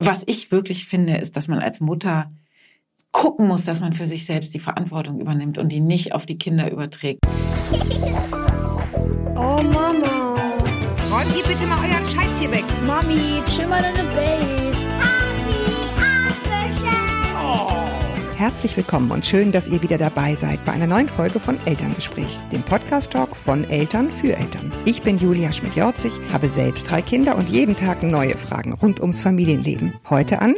[0.00, 2.30] Was ich wirklich finde, ist, dass man als Mutter
[3.10, 6.38] gucken muss, dass man für sich selbst die Verantwortung übernimmt und die nicht auf die
[6.38, 7.18] Kinder überträgt.
[9.34, 10.36] Oh Mama.
[11.10, 12.64] Räumt ihr bitte mal euren Scheiß hier weg.
[12.86, 14.67] Mami, chill mal deine Base.
[18.48, 22.40] Herzlich willkommen und schön, dass ihr wieder dabei seid bei einer neuen Folge von Elterngespräch,
[22.50, 24.72] dem Podcast-Talk von Eltern für Eltern.
[24.86, 29.20] Ich bin Julia Schmidt-Jorzig, habe selbst drei Kinder und jeden Tag neue Fragen rund ums
[29.20, 29.92] Familienleben.
[30.08, 30.54] Heute an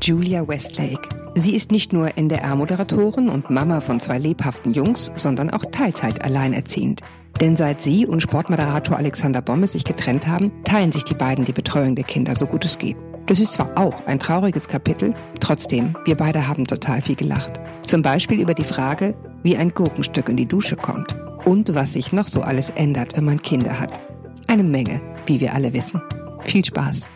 [0.00, 1.08] Julia Westlake.
[1.34, 7.00] Sie ist nicht nur NDR-Moderatorin und Mama von zwei lebhaften Jungs, sondern auch Teilzeit alleinerziehend.
[7.40, 11.52] Denn seit sie und Sportmoderator Alexander Bomme sich getrennt haben, teilen sich die beiden die
[11.52, 12.96] Betreuung der Kinder so gut es geht.
[13.26, 17.58] Das ist zwar auch ein trauriges Kapitel, trotzdem, wir beide haben total viel gelacht.
[17.82, 21.14] Zum Beispiel über die Frage, wie ein Gurkenstück in die Dusche kommt
[21.46, 23.98] und was sich noch so alles ändert, wenn man Kinder hat.
[24.46, 26.02] Eine Menge, wie wir alle wissen.
[26.40, 27.08] Viel Spaß.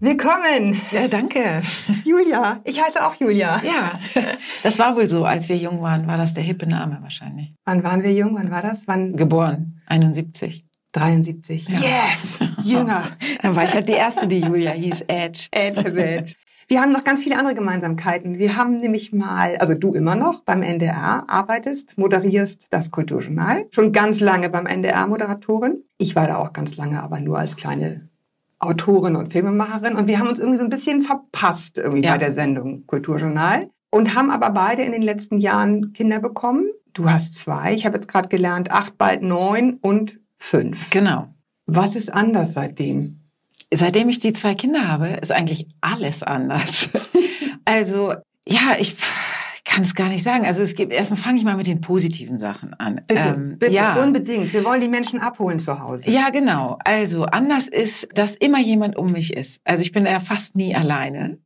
[0.00, 1.62] Willkommen, Ja, danke.
[2.04, 2.60] Julia.
[2.64, 3.62] Ich heiße auch Julia.
[3.62, 4.00] Ja,
[4.62, 7.54] das war wohl so, als wir jung waren, war das der hippe Name wahrscheinlich.
[7.64, 8.34] Wann waren wir jung?
[8.34, 8.82] Wann war das?
[8.86, 9.14] Wann?
[9.16, 10.64] Geboren, 71.
[10.92, 11.68] 73.
[11.68, 11.78] Ja.
[11.80, 12.38] Yes!
[12.64, 13.02] Jünger.
[13.42, 15.48] Dann war ich halt die erste, die Julia hieß, Edge.
[15.52, 16.36] Welt.
[16.68, 18.38] Wir haben noch ganz viele andere Gemeinsamkeiten.
[18.38, 23.66] Wir haben nämlich mal, also du immer noch beim NDR arbeitest, moderierst das Kulturjournal.
[23.72, 25.82] Schon ganz lange beim NDR Moderatorin.
[25.98, 28.08] Ich war da auch ganz lange, aber nur als kleine
[28.58, 29.96] Autorin und Filmemacherin.
[29.96, 32.12] Und wir haben uns irgendwie so ein bisschen verpasst irgendwie Ja.
[32.12, 33.68] bei der Sendung Kulturjournal.
[33.90, 36.64] Und haben aber beide in den letzten Jahren Kinder bekommen.
[36.94, 37.74] Du hast zwei.
[37.74, 40.90] Ich habe jetzt gerade gelernt, acht, bald neun und fünf.
[40.90, 41.28] Genau.
[41.66, 43.20] Was ist anders seitdem?
[43.72, 46.90] Seitdem ich die zwei Kinder habe, ist eigentlich alles anders.
[47.64, 48.96] Also, ja, ich
[49.64, 50.44] kann es gar nicht sagen.
[50.44, 53.00] Also es gibt, erstmal fange ich mal mit den positiven Sachen an.
[53.06, 54.02] Bitte, Ähm, bitte, ja.
[54.02, 54.52] unbedingt.
[54.52, 56.10] Wir wollen die Menschen abholen zu Hause.
[56.10, 56.76] Ja, genau.
[56.84, 59.60] Also anders ist, dass immer jemand um mich ist.
[59.64, 61.38] Also ich bin ja fast nie alleine.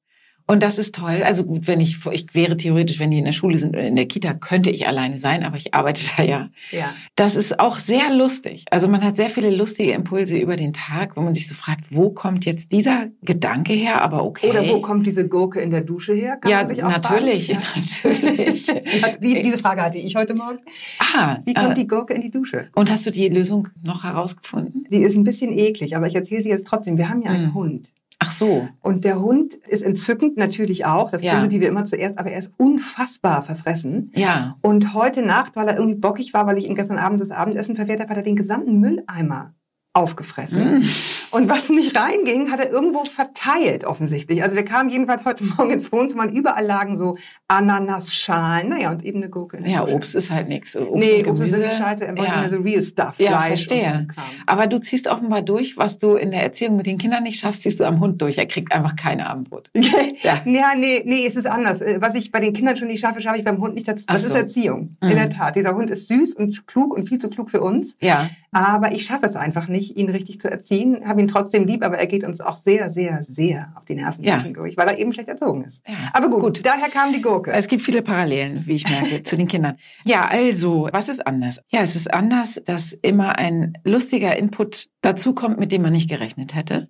[0.48, 1.22] Und das ist toll.
[1.25, 3.97] Also gut, wenn ich, ich wäre theoretisch, wenn die in der Schule sind oder in
[3.97, 6.48] der Kita, könnte ich alleine sein, aber ich arbeite da ja.
[6.70, 6.95] ja.
[7.17, 8.64] Das ist auch sehr lustig.
[8.70, 11.86] Also man hat sehr viele lustige Impulse über den Tag, wo man sich so fragt,
[11.90, 14.02] wo kommt jetzt dieser Gedanke her?
[14.02, 14.48] Aber okay.
[14.51, 16.36] Oder wo kommt diese Gurke in der Dusche her?
[16.36, 18.67] Kann ja, man sich auch natürlich, natürlich.
[18.67, 19.08] Ja.
[19.20, 20.58] Die, diese Frage hatte ich heute Morgen.
[21.01, 22.68] ah, Wie kommt äh, die Gurke in die Dusche?
[22.74, 24.84] und hast du die Lösung noch herausgefunden?
[24.89, 26.98] Sie ist ein bisschen eklig, aber ich erzähle sie jetzt trotzdem.
[26.98, 27.55] Wir haben ja einen Hm.
[27.55, 27.90] Hund.
[28.18, 28.68] Ach so.
[28.80, 31.10] Und der Hund ist entzückend, natürlich auch.
[31.10, 31.34] Das Ja.
[31.36, 34.10] Positive immer zuerst, aber er ist unfassbar verfressen.
[34.14, 34.56] Ja.
[34.62, 37.77] Und heute Nacht, weil er irgendwie bockig war, weil ich ihm gestern Abend das Abendessen
[37.77, 39.54] verwehrt habe, hat er den gesamten Mülleimer
[39.96, 40.80] aufgefressen.
[40.80, 40.89] Mm.
[41.30, 44.42] Und was nicht reinging, hat er irgendwo verteilt offensichtlich.
[44.42, 47.17] Also wir kamen jedenfalls heute Morgen ins Wohnzimmer und überall lagen so
[47.48, 49.58] Ananasschalen, naja, und eben eine Gurke.
[49.64, 49.95] Ja, Dusche.
[49.96, 50.77] Obst ist halt nichts.
[50.77, 52.05] Obst nee, Obst ist wirklich scheiße.
[52.07, 52.40] Er wollte ja.
[52.40, 54.07] mehr so real stuff, Ja, Fleisch verstehe.
[54.08, 54.23] und so.
[54.46, 57.63] Aber du ziehst offenbar durch, was du in der Erziehung mit den Kindern nicht schaffst,
[57.63, 58.36] ziehst du am Hund durch.
[58.36, 59.70] Er kriegt einfach kein Abendbrot.
[60.23, 60.40] Ja.
[60.46, 61.80] Ja, nee, nee, es ist anders.
[61.80, 63.86] Äh, Was ich bei den Kindern schon nicht schaffe, schaffe ich beim Hund nicht.
[63.86, 64.28] Das, das so.
[64.28, 64.96] ist Erziehung.
[65.01, 65.08] Mhm.
[65.08, 65.57] In der Tat.
[65.57, 67.96] Dieser Hund ist süß und klug und viel zu klug für uns.
[68.01, 68.30] Ja.
[68.56, 71.02] Aber ich schaffe es einfach nicht, ihn richtig zu erziehen.
[71.06, 74.24] Habe ihn trotzdem lieb, aber er geht uns auch sehr, sehr, sehr auf die Nerven
[74.24, 74.36] Ja.
[74.36, 75.86] zwischendurch, weil er eben schlecht erzogen ist.
[75.86, 75.94] Ja.
[76.14, 76.61] Aber gut, Gut.
[76.64, 77.52] daher kam die Gurke.
[77.52, 79.77] Es gibt viele Parallelen, wie ich merke, zu den Kindern.
[80.06, 81.61] Ja, also, was ist anders?
[81.68, 86.55] Ja, es ist anders, dass immer ein lustiger Input dazukommt, mit dem man nicht gerechnet
[86.55, 86.89] hätte.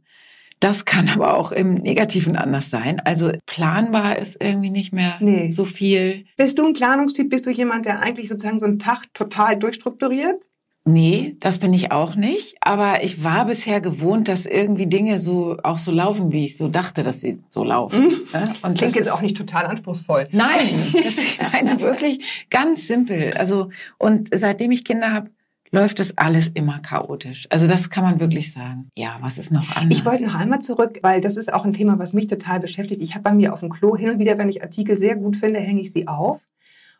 [0.60, 3.00] Das kann aber auch im Negativen anders sein.
[3.00, 5.50] Also planbar ist irgendwie nicht mehr Nee.
[5.50, 6.25] so viel.
[6.37, 7.28] Bist du ein Planungstyp?
[7.28, 10.37] Bist du jemand, der eigentlich sozusagen so einen Tag total durchstrukturiert?
[10.89, 12.55] Nee, das bin ich auch nicht.
[12.61, 16.69] Aber ich war bisher gewohnt, dass irgendwie Dinge so auch so laufen, wie ich so
[16.69, 18.05] dachte, dass sie so laufen.
[18.05, 18.09] Mhm.
[18.33, 18.45] Ne?
[18.63, 20.29] Und Klingt das jetzt ist- auch nicht total anspruchsvoll.
[20.31, 20.61] Nein,
[20.93, 21.21] das ist
[21.53, 23.35] eine wirklich ganz simpel.
[23.35, 25.31] Also und seitdem ich Kinder habe,
[25.73, 27.49] läuft das alles immer chaotisch.
[27.51, 28.89] Also das kann man wirklich sagen.
[28.97, 29.99] Ja, was ist noch anders?
[29.99, 33.03] Ich wollte noch einmal zurück, weil das ist auch ein Thema, was mich total beschäftigt.
[33.03, 35.37] Ich habe bei mir auf dem Klo hin und wieder, wenn ich Artikel sehr gut
[35.37, 36.41] finde, hänge ich sie auf.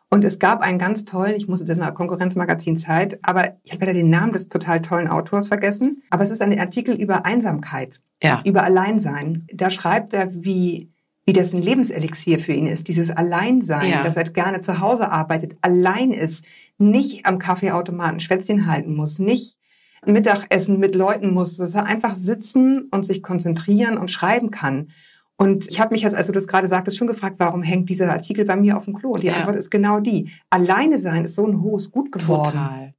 [0.09, 3.85] Und es gab einen ganz tollen, ich muss jetzt mal Konkurrenzmagazin Zeit, aber ich habe
[3.85, 6.01] leider den Namen des total tollen Autors vergessen.
[6.09, 9.45] Aber es ist ein Artikel über Einsamkeit, ja, über Alleinsein.
[9.53, 10.89] Da schreibt er, wie,
[11.25, 14.03] wie das ein Lebenselixier für ihn ist, dieses Alleinsein, Ja.
[14.03, 16.45] dass er gerne zu Hause arbeitet, allein ist,
[16.77, 19.57] nicht am Kaffeeautomaten Schwätzchen halten muss, nicht
[20.05, 24.89] Mittagessen mit Leuten muss, dass er einfach sitzen und sich konzentrieren und schreiben kann.
[25.37, 28.11] Und ich habe mich jetzt, als du das gerade sagtest, schon gefragt, warum hängt dieser
[28.11, 29.11] Artikel bei mir auf dem Klo?
[29.11, 29.35] Und die Ja.
[29.35, 30.31] Antwort ist genau die.
[30.49, 32.51] Alleine sein ist so ein hohes Gut geworden.
[32.53, 32.93] total.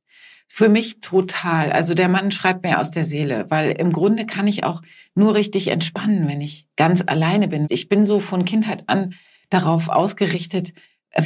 [0.51, 1.71] Für mich total.
[1.73, 4.83] Also der Mann schreibt mir aus der Seele, weil im Grunde kann ich auch
[5.15, 7.67] nur richtig entspannen, wenn ich ganz alleine bin.
[7.69, 9.15] Ich bin so von Kindheit an
[9.51, 10.73] darauf ausgerichtet,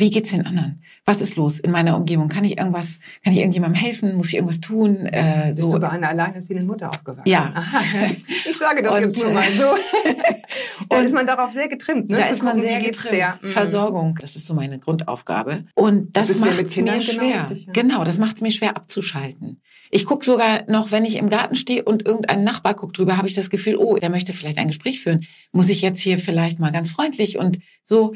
[0.00, 0.83] wie geht's den anderen?
[1.05, 2.29] Was ist los in meiner Umgebung?
[2.29, 4.15] Kann ich irgendwas, kann ich irgendjemandem helfen?
[4.17, 5.06] Muss ich irgendwas tun?
[5.06, 5.73] Äh, Bist so.
[5.73, 7.29] du bei einer alleinerziehenden Mutter aufgewachsen?
[7.29, 7.53] Ja.
[7.55, 8.11] Aha.
[8.49, 9.65] Ich sage das Und, jetzt nur mal so.
[10.89, 12.19] da und ist man darauf sehr getrimmt, ne?
[12.19, 13.15] da zu ist man gucken, sehr getrimmt.
[13.15, 13.39] der.
[13.43, 13.49] Mhm.
[13.49, 15.65] Versorgung, das ist so meine Grundaufgabe.
[15.75, 17.50] Und das bist macht es mir genau schwer.
[17.50, 17.73] richtig, ja.
[17.73, 19.61] Genau, das macht es mir schwer abzuschalten.
[19.91, 23.29] Ich gucke sogar noch, wenn ich im Garten stehe und irgendein Nachbar guckt drüber, habe
[23.29, 25.27] ich das Gefühl, oh, der möchte vielleicht ein Gespräch führen.
[25.53, 28.15] Muss ich jetzt hier vielleicht mal ganz freundlich und so.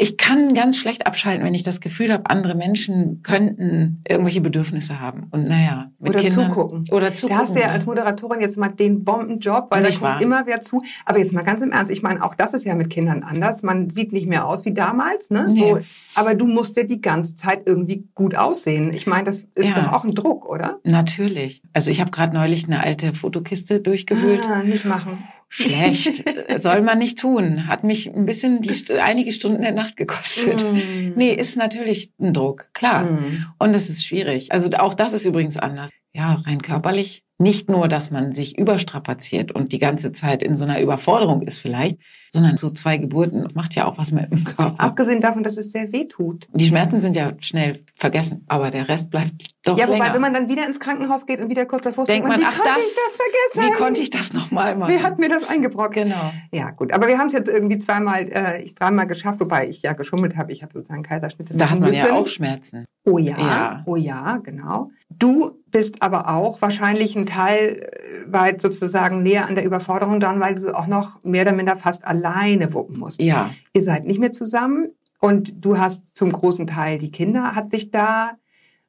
[0.00, 5.00] Ich kann ganz schlecht abschalten, wenn ich das Gefühl habe, andere Menschen könnten irgendwelche Bedürfnisse
[5.00, 5.26] haben.
[5.32, 6.84] Und naja, mit Oder Kindern, zugucken.
[6.92, 7.38] Oder Da zugucken.
[7.42, 7.72] hast du ja ja.
[7.72, 10.22] als Moderatorin jetzt mal den Bombenjob, weil da wahr?
[10.22, 10.82] immer wer zu.
[11.04, 13.64] Aber jetzt mal ganz im Ernst, ich meine, auch das ist ja mit Kindern anders.
[13.64, 15.46] Man sieht nicht mehr aus wie damals, ne?
[15.48, 15.54] Nee.
[15.58, 15.80] So,
[16.14, 18.92] aber du musst ja die ganze Zeit irgendwie gut aussehen.
[18.92, 19.74] Ich meine, das ist Ja.
[19.82, 20.78] doch auch ein Druck, oder?
[20.84, 21.60] Natürlich.
[21.72, 24.42] Also ich habe gerade neulich eine alte Fotokiste durchgewühlt.
[24.48, 25.18] Ah, nicht machen.
[25.48, 26.24] Schlecht.
[26.58, 27.66] Soll man nicht tun.
[27.66, 30.62] Hat mich ein bisschen die, einige Stunden der Nacht gekostet.
[30.62, 31.12] Mm.
[31.16, 33.04] Nee, ist natürlich ein Druck, klar.
[33.04, 33.46] Mm.
[33.58, 34.52] Und es ist schwierig.
[34.52, 35.90] Also auch das ist übrigens anders.
[36.12, 37.24] Ja, rein körperlich.
[37.40, 41.58] Nicht nur, dass man sich überstrapaziert und die ganze Zeit in so einer Überforderung ist
[41.58, 41.98] vielleicht,
[42.30, 44.74] sondern so zwei Geburten macht ja auch was mit dem Körper.
[44.78, 46.48] Abgesehen davon, dass es sehr weh tut.
[46.52, 50.14] Die Schmerzen sind ja schnell vergessen, aber der Rest bleibt doch Ja, wobei, länger.
[50.14, 52.44] wenn man dann wieder ins Krankenhaus geht und wieder kurz davor steht, Denkt man, wie
[52.44, 53.72] ach, konnte das- ich das vergessen?
[53.72, 54.92] Wie konnte ich das nochmal machen?
[54.92, 55.94] Wer hat mir das eingebrockt?
[55.94, 56.32] Genau.
[56.52, 56.92] Ja, gut.
[56.92, 60.36] Aber wir haben es jetzt irgendwie zweimal, äh, ich dreimal geschafft, wobei ich ja geschummelt
[60.36, 60.50] habe.
[60.52, 62.14] Ich habe sozusagen Kaiserschnitte Da hat man ja müssen.
[62.16, 62.84] auch Schmerzen.
[63.06, 63.82] Oh ja, Ja.
[63.86, 64.88] oh ja, genau.
[65.08, 70.40] Du bist aber auch wahrscheinlich ein Teil äh, weit sozusagen näher an der Überforderung dran,
[70.40, 73.20] weil du auch noch mehr oder minder fast alleine wuppen musst.
[73.20, 73.50] Ja.
[73.72, 74.88] Ihr seid nicht mehr zusammen
[75.20, 77.54] und du hast zum großen Teil die Kinder.
[77.54, 78.32] Hat sich da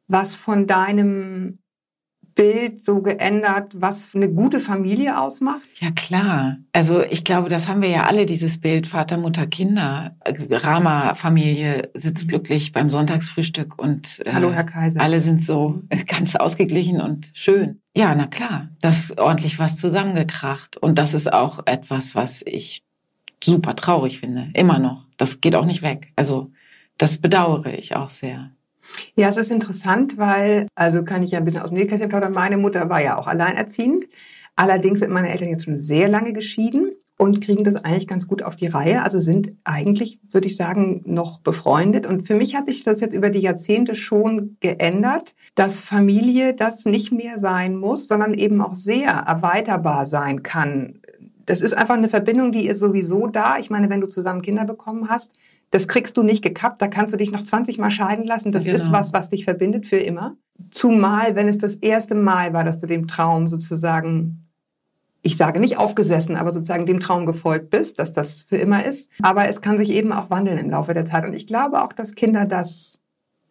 [0.07, 1.59] was von deinem
[2.39, 5.67] Bild so geändert, was eine gute Familie ausmacht?
[5.75, 6.55] Ja, klar.
[6.71, 10.15] Also ich glaube, das haben wir ja alle, dieses Bild Vater, Mutter, Kinder.
[10.25, 15.01] Rama-Familie sitzt glücklich beim Sonntagsfrühstück und äh, Hallo, Herr Kaiser.
[15.01, 17.81] alle sind so ganz ausgeglichen und schön.
[17.93, 20.77] Ja, na klar, das ist ordentlich was zusammengekracht.
[20.77, 22.83] Und das ist auch etwas, was ich
[23.43, 24.47] super traurig finde.
[24.53, 25.03] Immer noch.
[25.17, 26.13] Das geht auch nicht weg.
[26.15, 26.53] Also
[26.97, 28.51] das bedauere ich auch sehr.
[29.15, 32.33] Ja, es ist interessant, weil, also kann ich ja ein bisschen aus dem Nähkästchen plaudern,
[32.33, 34.05] meine Mutter war ja auch alleinerziehend.
[34.55, 38.43] Allerdings sind meine Eltern jetzt schon sehr lange geschieden und kriegen das eigentlich ganz gut
[38.43, 39.03] auf die Reihe.
[39.03, 42.07] Also sind eigentlich, würde ich sagen, noch befreundet.
[42.07, 46.85] Und für mich hat sich das jetzt über die Jahrzehnte schon geändert, dass Familie das
[46.85, 51.01] nicht mehr sein muss, sondern eben auch sehr erweiterbar sein kann.
[51.45, 53.57] Das ist einfach eine Verbindung, die ist sowieso da.
[53.57, 55.33] Ich meine, wenn du zusammen Kinder bekommen hast,
[55.71, 58.51] das kriegst du nicht gekappt, da kannst du dich noch 20 Mal scheiden lassen.
[58.51, 58.77] Das Genau.
[58.77, 60.35] ist was, was dich verbindet für immer.
[60.71, 64.47] Zumal, wenn es das erste Mal war, dass du dem Traum sozusagen,
[65.21, 69.09] ich sage nicht aufgesessen, aber sozusagen dem Traum gefolgt bist, dass das für immer ist.
[69.21, 71.25] Aber es kann sich eben auch wandeln im Laufe der Zeit.
[71.25, 72.99] Und ich glaube auch, dass Kinder das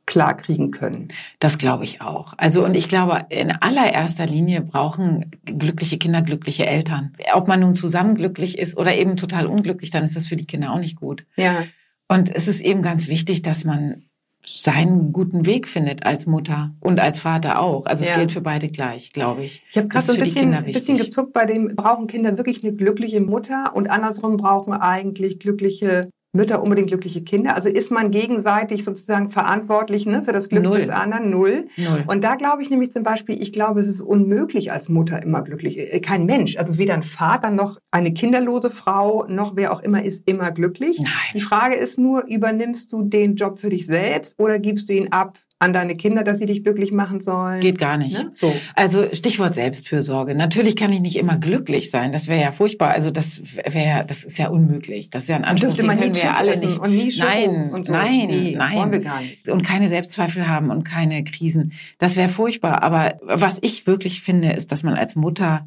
[0.07, 1.09] klar kriegen können.
[1.39, 2.33] Das glaube ich auch.
[2.39, 7.13] Also und ich glaube, in allererster Linie brauchen glückliche Kinder glückliche Eltern.
[7.35, 10.47] Ob man nun zusammen glücklich ist oder eben total unglücklich, dann ist das für die
[10.47, 11.27] Kinder auch nicht gut.
[11.37, 11.63] Ja.
[12.09, 14.05] Und es ist eben ganz wichtig, dass man
[14.45, 17.85] seinen guten Weg findet als Mutter und als Vater auch.
[17.85, 18.17] Also es Ja.
[18.17, 19.63] gilt für beide gleich, glaube ich.
[19.71, 22.73] Ich habe gerade Das so ein bisschen, bisschen gezuckt bei dem, brauchen Kinder wirklich eine
[22.75, 27.55] glückliche Mutter und andersrum brauchen eigentlich glückliche Mütter unbedingt glückliche Kinder.
[27.57, 30.79] Also ist man gegenseitig sozusagen verantwortlich ne, für das Glück Null.
[30.81, 31.31] des anderen?
[31.31, 31.69] Null.
[31.77, 32.05] Null.
[32.07, 35.43] Und da glaube ich nämlich zum Beispiel, ich glaube, es ist unmöglich als Mutter immer
[35.43, 35.79] glücklich.
[35.79, 40.03] Äh, Kein Mensch, also weder ein Vater noch eine kinderlose Frau noch wer auch immer
[40.05, 40.99] ist immer glücklich.
[41.01, 41.11] Nein.
[41.35, 45.13] Die Frage ist nur, übernimmst du den Job für dich selbst oder gibst du ihn
[45.13, 47.61] ab an deine Kinder, dass sie dich glücklich machen sollen?
[47.61, 48.13] Geht gar nicht.
[48.17, 48.31] Ne?
[48.37, 48.55] So.
[48.77, 50.35] Also Stichwort Selbstfürsorge.
[50.37, 52.13] Natürlich kann ich nicht immer glücklich sein.
[52.13, 52.91] Das wäre ja furchtbar.
[52.91, 55.11] Also das wäre, das ist ja unmöglich.
[55.11, 56.79] Das ist ja ein Anspruch, dürfte den man nie können wir ja Chips alle nicht.
[56.79, 57.93] und nie Nein, und so.
[57.93, 58.77] nein, nee, nein.
[58.77, 59.49] Wollen wir gar nicht.
[59.49, 61.73] und keine Selbstzweifel haben und keine Krisen.
[61.99, 62.85] Das wäre furchtbar.
[62.85, 65.67] Aber was ich wirklich finde, ist, dass man als Mutter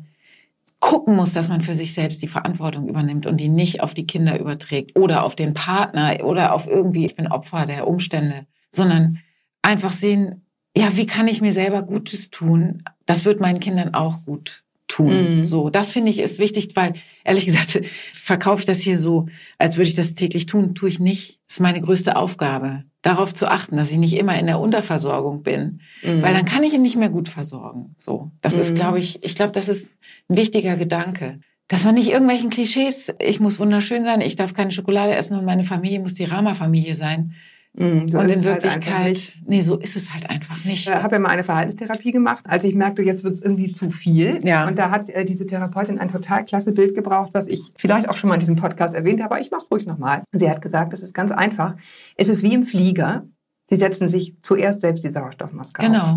[0.80, 4.08] gucken muss, dass man für sich selbst die Verantwortung übernimmt und die nicht auf die
[4.08, 9.20] Kinder überträgt oder auf den Partner oder auf irgendwie, ich bin Opfer der Umstände, sondern
[9.62, 12.84] einfach sehen, ja, wie kann ich mir selber Gutes tun?
[13.06, 15.38] Das wird meinen Kindern auch gut tun.
[15.38, 15.44] Mhm.
[15.44, 17.82] So, das finde ich ist wichtig, weil ehrlich gesagt
[18.14, 19.28] verkaufe ich das hier so,
[19.58, 20.76] als würde ich das täglich tun.
[20.76, 21.40] Tue ich nicht.
[21.48, 25.44] Das ist meine größte Aufgabe, darauf zu achten, dass ich nicht immer in der Unterversorgung
[25.44, 26.22] bin, Mhm.
[26.22, 27.94] weil dann kann ich ihn nicht mehr gut versorgen.
[27.98, 28.76] So, das ist, Mhm.
[28.76, 29.96] glaube ich, ich glaube, das ist
[30.30, 31.40] ein wichtiger Gedanke.
[31.68, 35.46] Dass man nicht irgendwelchen Klischees, ich muss wunderschön sein, ich darf keine Schokolade essen und
[35.46, 37.34] meine Familie muss die Rama-Familie sein.
[37.74, 39.38] Mhm, so und in halt Wirklichkeit, nicht.
[39.46, 40.88] nee, so ist es halt einfach nicht.
[40.88, 43.90] Ich habe ja mal eine Verhaltenstherapie gemacht, als ich merkte, jetzt wird es irgendwie zu
[43.90, 44.40] viel.
[44.44, 44.68] Ja.
[44.68, 48.16] Und da hat äh, diese Therapeutin ein total klasse Bild gebraucht, was ich vielleicht auch
[48.16, 50.24] schon mal in diesem Podcast erwähnt habe, aber ich mache es ruhig nochmal.
[50.34, 51.76] Sie hat gesagt, es ist ganz einfach.
[52.18, 53.26] Es ist wie im Flieger.
[53.70, 55.88] Sie setzen sich zuerst selbst die Sauerstoffmaske auf.
[55.88, 56.16] Genau.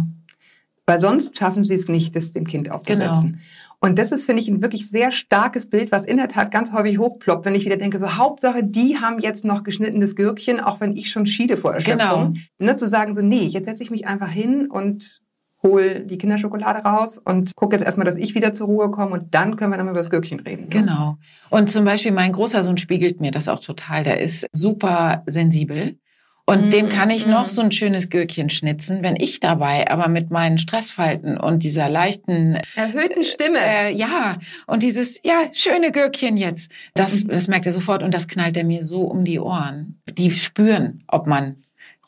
[0.86, 3.32] Weil sonst schaffen sie es nicht, das dem Kind aufzusetzen.
[3.32, 3.38] Genau.
[3.80, 6.72] Und das ist, finde ich, ein wirklich sehr starkes Bild, was in der Tat ganz
[6.72, 10.80] häufig hochploppt, wenn ich wieder denke, so Hauptsache, die haben jetzt noch geschnittenes Gürkchen, auch
[10.80, 12.38] wenn ich schon schiede vor Erschöpfung.
[12.58, 15.20] Ne, zu sagen so, nee, jetzt setze ich mich einfach hin und
[15.62, 19.34] hol die Kinderschokolade raus und gucke jetzt erstmal, dass ich wieder zur Ruhe komme und
[19.34, 20.64] dann können wir dann mal über das Gürkchen reden.
[20.64, 20.68] ne?
[20.68, 21.16] Genau.
[21.50, 24.04] Und zum Beispiel mein großer Sohn spiegelt mir das auch total.
[24.04, 25.98] Der ist super sensibel.
[26.46, 27.30] Und Mm, dem kann ich mm.
[27.30, 31.88] noch so ein schönes Gürkchen schnitzen, wenn ich dabei aber mit meinen Stressfalten und dieser
[31.88, 33.58] leichten, Erhöhten Stimme.
[33.60, 34.36] äh, ja,
[34.66, 37.28] und dieses, ja, schöne Gürkchen jetzt, das, Mhm.
[37.28, 40.00] das merkt er sofort und das knallt er mir so um die Ohren.
[40.18, 41.56] Die spüren, ob man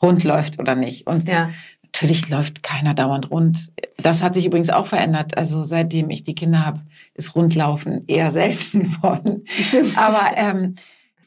[0.03, 1.07] rund läuft oder nicht.
[1.07, 1.49] Und ja.
[1.83, 3.69] Natürlich läuft keiner dauernd rund.
[3.97, 5.35] Das hat sich übrigens auch verändert.
[5.35, 6.81] Also seitdem ich die Kinder habe,
[7.15, 9.45] ist Rundlaufen eher selten geworden.
[9.47, 9.97] Stimmt.
[9.97, 10.75] Aber ähm,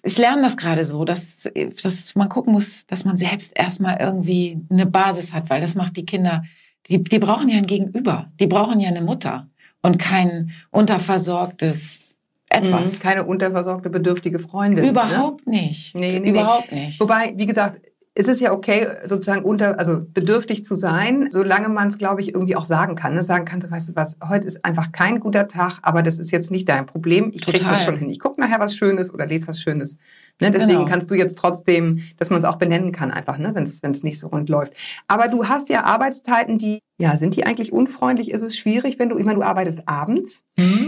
[0.02, 1.50] ich lerne das gerade so, dass,
[1.82, 5.96] dass man gucken muss, dass man selbst erstmal irgendwie eine Basis hat, weil das macht
[5.96, 6.44] die Kinder,
[6.86, 8.30] die, die brauchen ja ein Gegenüber.
[8.40, 9.48] Die brauchen ja eine Mutter
[9.82, 12.94] und kein unterversorgtes etwas.
[12.94, 13.00] Mhm.
[13.00, 14.84] Keine unterversorgte, bedürftige Freundin.
[14.84, 14.90] Ne?
[14.90, 15.94] Überhaupt nicht.
[15.94, 16.30] Nee, nee, nee.
[16.30, 17.00] Überhaupt nicht.
[17.00, 17.80] Wobei, wie gesagt,
[18.14, 22.34] es ist ja okay, sozusagen unter, also bedürftig zu sein, solange man es, glaube ich,
[22.34, 23.14] irgendwie auch sagen kann.
[23.14, 23.22] Ne?
[23.22, 26.32] Sagen kann, so, weißt du was, heute ist einfach kein guter Tag, aber das ist
[26.32, 27.30] jetzt nicht dein Problem.
[27.32, 27.74] Ich krieg Total.
[27.74, 28.10] das schon hin.
[28.10, 29.96] Ich gucke nachher was Schönes oder lese was Schönes.
[30.40, 30.50] Ne?
[30.50, 30.86] Deswegen Genau.
[30.90, 33.52] kannst du jetzt trotzdem, dass man es auch benennen kann, einfach, ne?
[33.54, 34.72] wenn es nicht so rund läuft.
[35.08, 38.30] Aber du hast ja Arbeitszeiten, die, ja, sind die eigentlich unfreundlich?
[38.30, 40.42] Ist es schwierig, wenn du, ich meine, du arbeitest abends?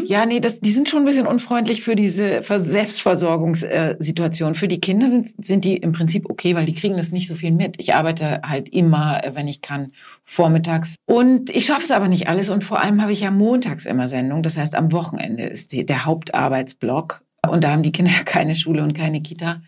[0.04, 4.54] Ja, nee, das, die sind schon ein bisschen unfreundlich für diese Ver- Selbstversorgungssituation.
[4.54, 7.34] Für die Kinder sind, sind die im Prinzip okay, weil die kriegen das nicht so
[7.34, 7.76] viel mit.
[7.78, 9.92] Ich arbeite halt immer, äh, wenn ich kann,
[10.24, 10.96] vormittags.
[11.06, 12.50] Und ich schaffe es aber nicht alles.
[12.50, 14.42] Und vor allem habe ich ja montags immer Sendung.
[14.42, 17.22] Das heißt, am Wochenende ist die, der Hauptarbeitsblock.
[17.48, 19.62] Und da haben die Kinder keine Schule und keine Kita.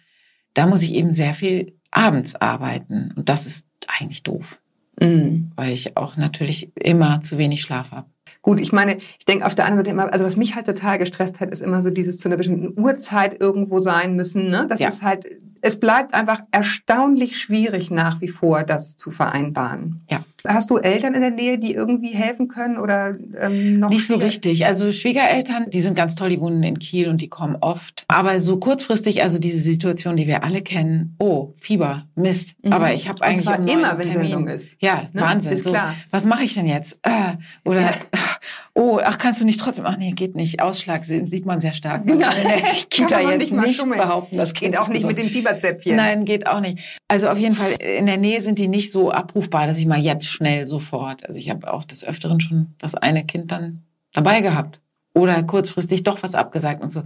[0.55, 3.13] Da muss ich eben sehr viel abends arbeiten.
[3.17, 4.61] Und das ist eigentlich doof,
[5.01, 5.51] Mhm.
[5.57, 8.09] weil ich auch natürlich immer zu wenig Schlaf habe.
[8.43, 10.99] Gut, ich meine, ich denke auf der anderen Seite immer, also was mich halt total
[10.99, 14.51] gestresst hat, ist immer so dieses zu einer bestimmten Uhrzeit irgendwo sein müssen.
[14.51, 14.67] Ne?
[14.69, 14.89] Das Ja.
[14.89, 15.27] ist halt,
[15.65, 20.05] es bleibt einfach erstaunlich schwierig nach wie vor, das zu vereinbaren.
[20.11, 20.23] Ja.
[20.47, 24.17] Hast du Eltern in der Nähe, die irgendwie helfen können oder ähm, noch Nicht so
[24.17, 24.67] richtig.
[24.67, 28.05] Also Schwiegereltern, die sind ganz toll, die wohnen in Kiel und die kommen oft.
[28.09, 32.57] Aber so kurzfristig, also diese Situation, die wir alle kennen, oh, Fieber, Mist.
[32.63, 32.75] Mhm.
[32.75, 34.29] Aber ich habe eigentlich zwar immer, wenn Termin.
[34.29, 34.77] Sendung ist.
[34.81, 35.23] Ja, Ne?
[35.23, 35.53] Wahnsinn.
[35.55, 35.95] Ist so, klar.
[36.11, 36.99] Was mache ich denn jetzt?
[37.03, 37.93] Äh, oder Ja.
[38.75, 39.87] oh, ach, kannst du nicht trotzdem?
[39.87, 40.61] Ach nee, geht nicht.
[40.61, 42.07] Ausschlag sieht man sehr stark.
[42.07, 42.29] Genau.
[42.29, 45.31] In der Kita jetzt nicht nicht, behaupten, das Geht Kind auch ist nicht mit gesund.
[45.31, 45.97] dem Fieberzäpfchen.
[45.97, 46.99] Nein, geht auch nicht.
[47.09, 49.99] Also auf jeden Fall in der Nähe sind die nicht so abrufbar, dass ich mal
[50.01, 51.27] jetzt schnell sofort.
[51.27, 53.83] Also ich habe auch des Öfteren schon das eine Kind dann
[54.13, 54.81] dabei gehabt
[55.15, 57.03] oder kurzfristig doch was abgesagt und so.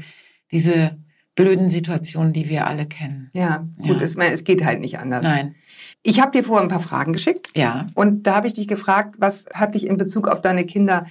[0.51, 0.97] Diese
[1.35, 3.31] blöden Situationen, die wir alle kennen.
[3.33, 4.03] Ja, gut, Ja.
[4.03, 5.23] Es, es geht halt nicht anders.
[5.23, 5.55] Nein,
[6.03, 7.51] Ich habe dir vorher ein paar Fragen geschickt.
[7.55, 7.87] ja.
[7.95, 11.07] Und da habe ich dich gefragt, was hat dich in Bezug auf deine Kinder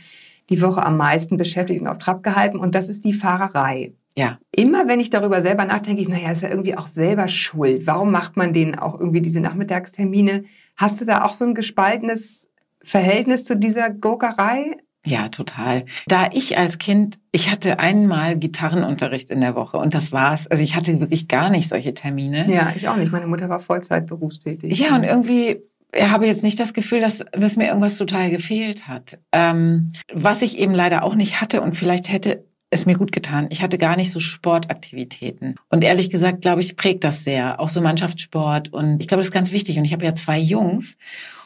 [0.50, 2.58] die Woche am meisten beschäftigt und auf Trab gehalten?
[2.58, 3.94] Und das ist die Fahrerei.
[4.18, 4.40] Ja.
[4.52, 7.86] Immer wenn ich darüber selber nachdenke, ich, naja, ist ja irgendwie auch selber schuld.
[7.86, 10.46] Warum macht man denen auch irgendwie diese Nachmittagstermine?
[10.76, 12.50] Hast du da auch so ein gespaltenes
[12.84, 14.78] Verhältnis zu dieser Gurkerei?
[15.06, 15.86] Ja, total.
[16.08, 20.48] Da ich als Kind, ich hatte einmal Gitarrenunterricht in der Woche und das war's.
[20.48, 22.52] Also ich hatte wirklich gar nicht solche Termine.
[22.52, 23.12] Ja, ich auch nicht.
[23.12, 24.80] Meine Mutter war Vollzeit berufstätig.
[24.80, 25.62] Ja, und irgendwie
[25.94, 29.20] ich habe jetzt nicht das Gefühl, dass, dass mir irgendwas total gefehlt hat.
[29.32, 33.48] Ähm, was ich eben leider auch nicht hatte und vielleicht hätte es mir gut getan.
[33.50, 35.56] Ich hatte gar nicht so Sportaktivitäten.
[35.70, 37.60] Und ehrlich gesagt, glaube ich, prägt das sehr.
[37.60, 38.74] Auch so Mannschaftssport.
[38.74, 39.78] Und ich glaube, das ist ganz wichtig.
[39.78, 40.98] Und ich habe ja zwei Jungs.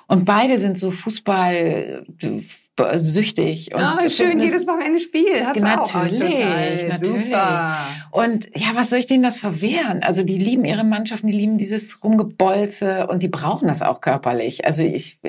[0.08, 3.74] Und beide sind so Fußball äh, süchtig.
[3.74, 5.46] Und Ah, schön, Fitness- jedes Wochenende Spiel.
[5.46, 5.94] Hast du auch.
[5.94, 7.26] Natürlich, natürlich.
[7.26, 7.78] Super.
[8.10, 10.02] Und ja, was soll ich denen das verwehren?
[10.04, 14.66] Also die lieben ihre Mannschaften, die lieben dieses Rumgebolze und die brauchen das auch körperlich.
[14.66, 15.20] Also ich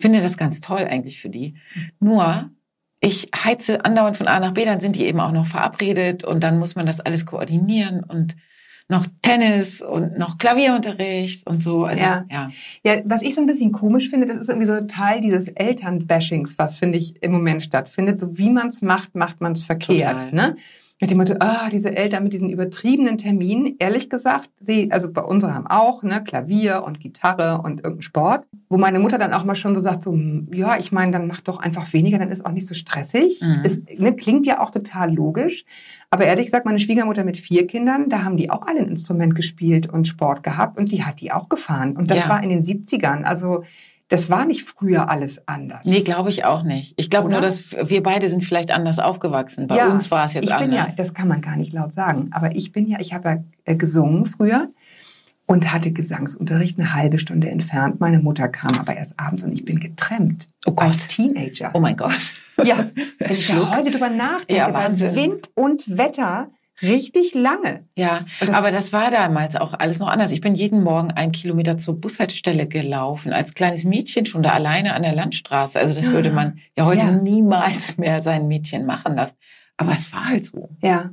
[0.00, 1.54] finde das ganz toll eigentlich für die.
[2.00, 2.50] Nur,
[3.04, 6.40] ich heize andauernd von A nach B, dann sind die eben auch noch verabredet und
[6.40, 8.36] dann muss man das alles koordinieren und
[8.88, 11.84] noch Tennis und noch Klavierunterricht und so.
[11.84, 12.24] Also, Ja.
[12.30, 12.50] ja.
[12.84, 16.58] Ja, was ich so ein bisschen komisch finde, das ist irgendwie so Teil dieses Elternbashings,
[16.58, 18.20] was finde ich im Moment stattfindet.
[18.20, 20.30] So wie man es macht, macht man es verkehrt.
[20.30, 20.32] Total.
[20.32, 20.56] Ne?
[21.02, 25.22] Mit dem Motto, ah, diese Eltern mit diesen übertriebenen Terminen, ehrlich gesagt, sie, also bei
[25.22, 29.44] uns haben auch, ne, Klavier und Gitarre und irgendein Sport, wo meine Mutter dann auch
[29.44, 32.30] mal schon so sagt, so, hm, ja, ich meine, dann mach doch einfach weniger, dann
[32.30, 33.40] ist auch nicht so stressig.
[33.42, 33.62] Mhm.
[33.64, 35.64] Es ne, klingt ja auch total logisch.
[36.10, 39.34] Aber ehrlich gesagt, meine Schwiegermutter mit vier Kindern, da haben die auch alle ein Instrument
[39.34, 41.96] gespielt und Sport gehabt und die hat die auch gefahren.
[41.96, 42.28] Und das Ja.
[42.28, 43.24] war in den 70ern.
[43.24, 43.64] Also
[44.12, 45.86] das war nicht früher alles anders.
[45.86, 46.92] Nee, glaube ich auch nicht.
[46.98, 49.68] Ich glaube nur, dass wir beide sind vielleicht anders aufgewachsen.
[49.68, 50.96] Bei Ja, uns war es jetzt ich bin ja, anders.
[50.96, 53.74] das kann man gar nicht laut sagen, aber ich bin ja, ich habe ja äh,
[53.74, 54.68] gesungen früher
[55.46, 58.00] und hatte Gesangsunterricht eine halbe Stunde entfernt.
[58.00, 60.46] Meine Mutter kam aber erst abends und ich bin getrennt.
[60.66, 60.88] Oh Gott.
[60.88, 61.70] Als Teenager.
[61.72, 62.20] oh mein Gott.
[62.62, 62.86] Ja,
[63.18, 65.14] wenn ich da heute drüber nachdenke, Ja, bei Wahnsinn.
[65.14, 66.48] Wind und Wetter
[66.80, 67.86] richtig lange.
[67.96, 70.32] Ja, das- aber das war damals auch alles noch anders.
[70.32, 74.94] Ich bin jeden Morgen einen Kilometer zur Bushaltestelle gelaufen, als kleines Mädchen schon da alleine
[74.94, 75.78] an der Landstraße.
[75.78, 76.12] Also das Ja.
[76.12, 77.12] würde man ja heute Ja.
[77.12, 79.36] niemals mehr sein Mädchen machen lassen.
[79.76, 80.68] Aber es war halt so.
[80.82, 81.10] Ja.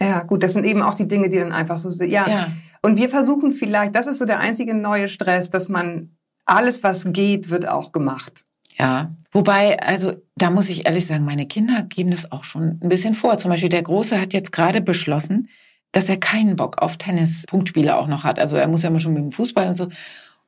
[0.00, 2.10] Ja, gut, das sind eben auch die Dinge, die dann einfach so sind.
[2.10, 2.26] Ja.
[2.28, 2.52] Ja,
[2.82, 7.12] Und wir versuchen vielleicht, das ist so der einzige neue Stress, dass man alles, was
[7.12, 8.44] geht, wird auch gemacht.
[8.78, 9.14] ja.
[9.32, 13.14] Wobei, also da muss ich ehrlich sagen, meine Kinder geben das auch schon ein bisschen
[13.14, 13.38] vor.
[13.38, 15.48] Zum Beispiel der Große hat jetzt gerade beschlossen,
[15.92, 18.38] dass er keinen Bock auf Tennis-Punktspiele auch noch hat.
[18.38, 19.88] Also er muss ja immer schon mit dem Fußball und so.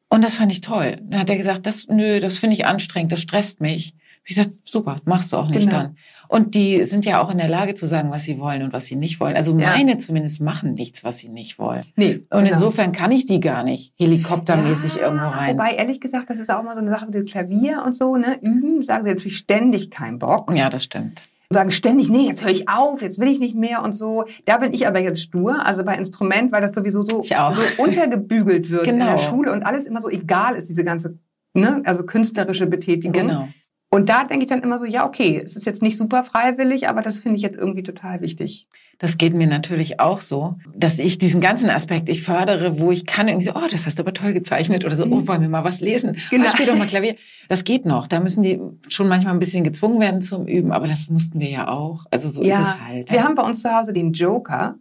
[0.08, 0.98] Und das fand ich toll.
[1.02, 3.94] Dann hat er gesagt, das, nö, das finde ich anstrengend, das stresst mich.
[4.24, 5.72] Ich gesagt, super, machst du auch nicht Genau.
[5.82, 5.96] dann.
[6.28, 8.86] Und die sind ja auch in der Lage zu sagen, was sie wollen und was
[8.86, 9.34] sie nicht wollen.
[9.36, 9.70] Also Ja.
[9.70, 11.82] meine zumindest machen nichts, was sie nicht wollen.
[11.96, 12.24] Nee.
[12.30, 15.54] Und insofern kann ich die gar nicht helikoptermäßig Ja, irgendwo rein.
[15.58, 18.16] Wobei, ehrlich gesagt, das ist auch mal so eine Sache mit dem Klavier und so,
[18.16, 18.38] ne?
[18.40, 20.54] Üben, sagen sie natürlich ständig keinen Bock.
[20.54, 21.22] ja, das stimmt.
[21.50, 24.24] Sagen ständig, nee, jetzt höre ich auf, jetzt will ich nicht mehr und so.
[24.46, 27.34] Da bin ich aber jetzt stur, also bei Instrument, weil das sowieso so, so
[27.82, 29.12] untergebügelt wird in Genau.
[29.12, 31.18] der Schule und alles immer so egal ist, diese ganze,
[31.54, 31.82] ne?
[31.84, 33.12] Also künstlerische Betätigung.
[33.12, 33.48] Genau.
[33.94, 36.88] Und da denke ich dann immer so, ja, okay, es ist jetzt nicht super freiwillig,
[36.88, 38.66] aber das finde ich jetzt irgendwie total wichtig.
[38.98, 43.04] Das geht mir natürlich auch so, dass ich diesen ganzen Aspekt, ich fördere, wo ich
[43.04, 45.50] kann, irgendwie so, oh, das hast du aber toll gezeichnet oder so, oh, wollen wir
[45.50, 46.16] mal was lesen?
[46.30, 46.48] Genau.
[46.48, 47.16] Oh, spiel doch mal Klavier.
[47.50, 48.06] Das geht noch.
[48.06, 51.50] Da müssen die schon manchmal ein bisschen gezwungen werden zum Üben, aber das mussten wir
[51.50, 52.06] ja auch.
[52.10, 53.10] Also so ist es halt.
[53.10, 54.76] Wir haben bei uns zu Hause den Joker.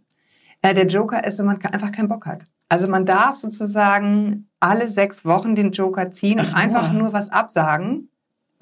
[0.62, 2.44] Äh, der Joker ist, wenn man einfach keinen Bock hat.
[2.70, 7.02] Also man darf sozusagen alle sechs Wochen den Joker ziehen und Ach, einfach nur.
[7.02, 8.08] nur was absagen,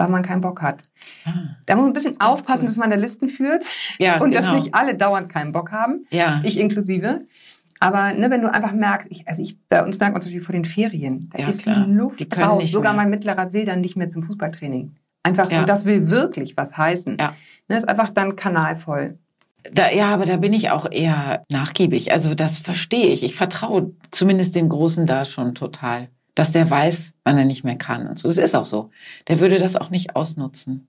[0.00, 0.82] weil man keinen Bock hat.
[1.26, 1.32] Ah,
[1.66, 2.66] Da muss man ein bisschen aufpassen, cool.
[2.68, 3.64] dass man da Listen führt
[3.98, 4.42] ja, und genau.
[4.54, 6.40] dass nicht alle dauernd keinen Bock haben, ja.
[6.44, 7.26] ich inklusive.
[7.80, 10.52] Aber ne, wenn du einfach merkst, ich, also ich, bei uns merkt man natürlich vor
[10.54, 11.84] den Ferien, da Ja, ist klar.
[11.86, 12.70] die Luft Die raus.
[12.70, 13.02] Sogar mehr.
[13.02, 14.94] mein mittlerer will dann nicht mehr zum Fußballtraining.
[15.22, 15.60] Einfach, Ja.
[15.60, 17.16] und das will wirklich was heißen.
[17.20, 17.34] Ja.
[17.68, 19.18] Ne, ist einfach dann kanalvoll.
[19.72, 22.12] Da, ja, aber da bin ich auch eher nachgiebig.
[22.12, 23.22] Also das verstehe ich.
[23.22, 26.08] Ich vertraue zumindest dem Großen da schon total,
[26.40, 28.26] dass der weiß, wann er nicht mehr kann und so.
[28.26, 28.88] Das ist auch so.
[29.28, 30.88] Der würde das auch nicht ausnutzen.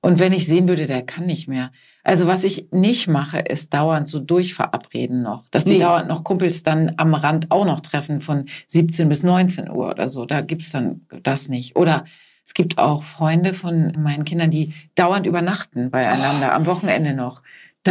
[0.00, 1.72] Und wenn ich sehen würde, der kann nicht mehr.
[2.04, 5.48] Also was ich nicht mache, ist dauernd so durchverabreden noch.
[5.50, 5.80] Dass die Nee.
[5.80, 10.08] dauernd noch Kumpels dann am Rand auch noch treffen von 17 bis 19 Uhr oder
[10.08, 10.24] so.
[10.24, 11.74] Da gibt's dann das nicht.
[11.74, 12.04] Oder
[12.46, 17.42] es gibt auch Freunde von meinen Kindern, die dauernd übernachten beieinander, am Wochenende noch.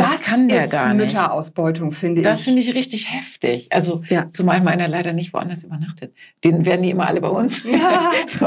[0.02, 1.06] Das, kann der ist gar nicht.
[1.06, 2.46] Mütterausbeutung, finde Das ich.
[2.46, 3.68] finde ich richtig heftig.
[3.72, 4.30] Also Ja.
[4.32, 6.14] zumal meiner leider nicht woanders übernachtet.
[6.44, 7.64] Den werden die immer alle bei uns.
[7.64, 8.12] Ja.
[8.28, 8.46] so.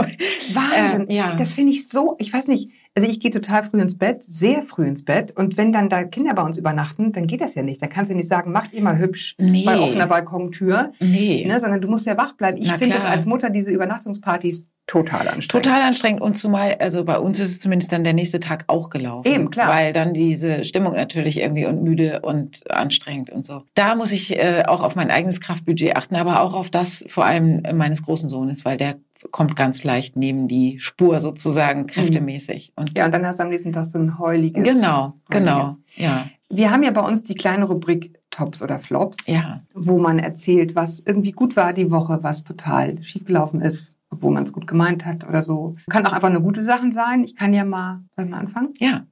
[0.54, 1.08] Wahnsinn.
[1.08, 1.36] Äh, ja.
[1.36, 4.62] Das finde ich so, ich weiß nicht, also ich gehe total früh ins Bett, sehr
[4.62, 5.30] früh ins Bett.
[5.36, 7.80] Und wenn dann da Kinder bei uns übernachten, dann geht das ja nicht.
[7.80, 9.64] Dann kannst du nicht sagen, macht ihr mal hübsch Nee.
[9.64, 10.92] bei offener Balkontür.
[10.98, 11.44] Nee.
[11.46, 12.58] Ne, sondern du musst ja wach bleiben.
[12.58, 15.64] Ich finde das als Mutter, diese Übernachtungspartys, total anstrengend.
[15.64, 18.90] Total anstrengend und zumal, also bei uns ist es zumindest dann der nächste Tag auch
[18.90, 19.30] gelaufen.
[19.30, 19.68] Eben, klar.
[19.68, 23.62] Weil dann diese Stimmung natürlich irgendwie und müde und anstrengend und so.
[23.74, 27.24] Da muss ich äh, auch auf mein eigenes Kraftbudget achten, aber auch auf das vor
[27.24, 28.96] allem meines großen Sohnes, weil der
[29.30, 32.72] kommt ganz leicht neben die Spur sozusagen kräftemäßig.
[32.76, 34.62] Und Ja, und dann hast du am nächsten Tag so ein heuliges.
[34.62, 35.78] genau, genau, heiliges.
[35.96, 39.62] ja, Wir haben ja bei uns die kleine Rubrik Tops oder Flops, ja.
[39.74, 44.44] wo man erzählt, was irgendwie gut war die Woche, was total schiefgelaufen ist, obwohl man
[44.44, 45.76] es gut gemeint hat oder so.
[45.90, 47.24] Kann auch einfach nur gute Sachen sein.
[47.24, 48.74] Ich kann ja mal, soll ich mal anfangen?
[48.78, 49.04] Ja,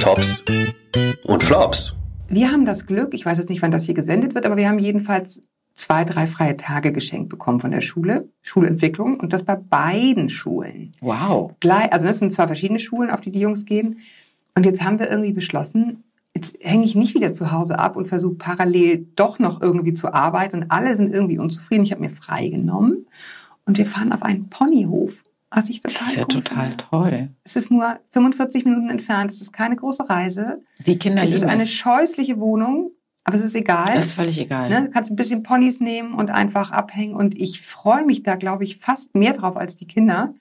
[0.00, 0.44] Tops
[1.24, 1.96] und Flops.
[2.28, 4.68] Wir haben das Glück, ich weiß jetzt nicht, wann das hier gesendet wird, aber wir
[4.68, 5.40] haben jedenfalls
[5.74, 10.92] zwei, drei freie Tage geschenkt bekommen von der Schule, Schulentwicklung, und das bei beiden Schulen.
[11.00, 11.52] wow.
[11.60, 14.00] Gleich, also das sind zwei verschiedene Schulen, auf die die Jungs gehen.
[14.54, 16.02] Und jetzt haben wir irgendwie beschlossen,
[16.34, 20.12] jetzt hänge ich nicht wieder zu Hause ab und versuche parallel doch noch irgendwie zu
[20.12, 20.56] arbeiten.
[20.56, 21.84] Und alle sind irgendwie unzufrieden.
[21.84, 23.06] Ich habe mir frei genommen
[23.68, 25.22] und wir fahren auf einen Ponyhof.
[25.50, 26.84] Was ich total Das ist ja cool total finde.
[26.90, 27.28] toll.
[27.44, 29.30] Es ist nur 45 Minuten entfernt.
[29.30, 30.60] Es ist keine große Reise.
[30.84, 31.72] Die Kinder es ist eine es.
[31.72, 32.90] scheußliche Wohnung,
[33.24, 33.94] aber es ist egal.
[33.94, 34.68] Das ist völlig egal.
[34.68, 34.82] Ne?
[34.86, 37.14] Du kannst ein bisschen Ponys nehmen und einfach abhängen.
[37.14, 40.34] Und ich freue mich da, glaube ich, fast mehr drauf als die Kinder.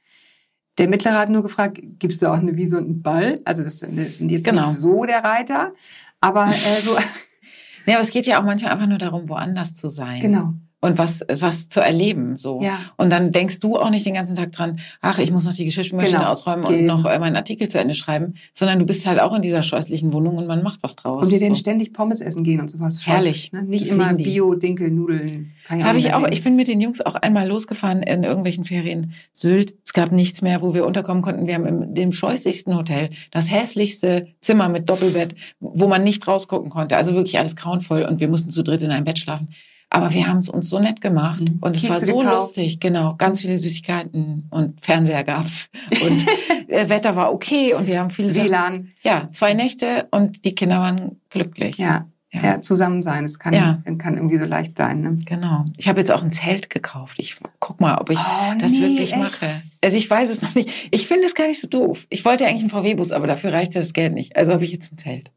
[0.77, 3.39] Der Mittlere hat nur gefragt, gibst du auch eine Wiese und einen Ball?
[3.45, 4.67] Also das, das sind jetzt Genau.
[4.69, 5.73] nicht so der Reiter.
[6.19, 6.97] Aber äh, so,
[7.85, 10.19] Ja, aber es geht ja auch manchmal einfach nur darum, woanders zu sein.
[10.19, 10.53] Genau.
[10.79, 12.61] Und was, was zu erleben, so.
[12.61, 12.77] Ja.
[12.97, 15.65] Und dann denkst du auch nicht den ganzen Tag dran, ach, ich muss noch die
[15.65, 16.29] Geschirrspülmaschine Genau.
[16.29, 16.97] ausräumen und Genau.
[16.97, 20.13] noch äh, meinen Artikel zu Ende schreiben, sondern du bist halt auch in dieser scheußlichen
[20.13, 21.25] Wohnung und man macht was draus.
[21.25, 21.59] Und wir werden so.
[21.61, 23.07] ständig Pommes essen gehen und sowas.
[23.07, 23.51] Herrlich.
[23.51, 23.63] Ne?
[23.63, 24.23] Nicht Das immer lieben die.
[24.25, 25.51] Bio, Dinkel, Nudeln.
[25.67, 26.27] Kann Das habe ich auch.
[26.27, 29.13] Ich bin mit den Jungs auch einmal losgefahren in irgendwelchen Ferien.
[29.31, 29.73] Sylt.
[29.83, 31.47] Es gab nichts mehr, wo wir unterkommen konnten.
[31.47, 36.69] Wir haben im dem scheußlichsten Hotel das hässlichste Zimmer mit Doppelbett, wo man nicht rausgucken
[36.69, 36.97] konnte.
[36.97, 39.47] Also wirklich alles grauenvoll und wir mussten zu dritt in einem Bett schlafen.
[39.89, 41.57] Aber wir haben es uns so nett gemacht Mhm.
[41.61, 42.35] und es war Kekse so gekauft.
[42.35, 42.79] lustig.
[42.81, 45.69] Genau, ganz viele Süßigkeiten und Fernseher gab's
[46.01, 46.27] und
[46.69, 48.89] äh, Wetter war okay und wir haben viele WLAN.
[49.01, 51.77] Ja, zwei Nächte und die Kinder waren glücklich.
[51.77, 52.05] Ja.
[52.33, 52.61] Ja.
[52.61, 53.23] zusammen sein.
[53.25, 53.81] Es kann, Ja.
[53.97, 55.01] kann irgendwie so leicht sein.
[55.01, 55.15] Ne?
[55.25, 55.65] Genau.
[55.77, 57.15] Ich habe jetzt auch ein Zelt gekauft.
[57.17, 59.17] Ich guck mal, ob ich Oh, das nee, wirklich echt?
[59.17, 59.47] mache.
[59.83, 60.69] Also ich weiß es noch nicht.
[60.91, 62.05] Ich finde es gar nicht so doof.
[62.09, 64.35] Ich wollte eigentlich einen VW-Bus, aber dafür reichte das Geld nicht.
[64.35, 65.31] Also habe ich jetzt ein Zelt.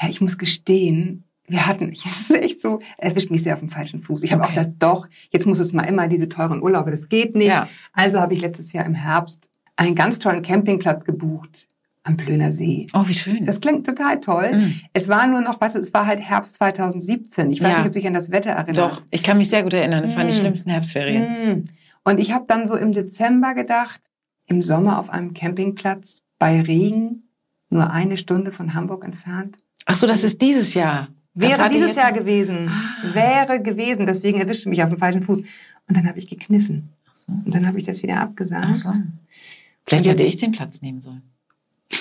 [0.00, 3.70] Ja, ich muss gestehen, wir hatten, es ist echt so, erwischt mich sehr auf dem
[3.70, 4.22] falschen Fuß.
[4.22, 4.52] Ich habe Okay.
[4.52, 7.48] auch gedacht, doch, jetzt muss es mal immer diese teuren Urlaube, das geht nicht.
[7.48, 7.68] Ja.
[7.92, 11.68] Also habe ich letztes Jahr im Herbst einen ganz tollen Campingplatz gebucht
[12.02, 12.86] am Plöner See.
[12.94, 13.46] Oh, wie schön.
[13.46, 14.52] Das klingt total toll.
[14.54, 14.80] Mhm.
[14.92, 17.50] Es war nur noch, was, es war halt Herbst 2017.
[17.50, 17.78] Ich weiß Ja.
[17.78, 18.78] nicht, ob du dich an das Wetter erinnerst.
[18.78, 20.04] Doch, ich kann mich sehr gut erinnern.
[20.04, 20.38] Es waren die Mm.
[20.38, 21.24] schlimmsten Herbstferien.
[21.24, 21.64] Mm.
[22.04, 24.00] Und ich habe dann so im Dezember gedacht,
[24.46, 27.24] im Sommer auf einem Campingplatz bei Regen,
[27.70, 29.56] nur eine Stunde von Hamburg entfernt.
[29.86, 31.08] Ach so, das ist dieses Jahr.
[31.36, 32.68] Wäre dieses Jahr gewesen.
[32.68, 33.14] Ah.
[33.14, 34.06] Wäre gewesen.
[34.06, 35.40] Deswegen erwischte mich auf dem falschen Fuß.
[35.40, 36.88] Und dann habe ich gekniffen.
[37.12, 37.30] so.
[37.32, 38.74] Und dann habe ich das wieder abgesagt.
[38.74, 38.92] So.
[39.86, 41.22] Vielleicht hätte ich den Platz nehmen sollen.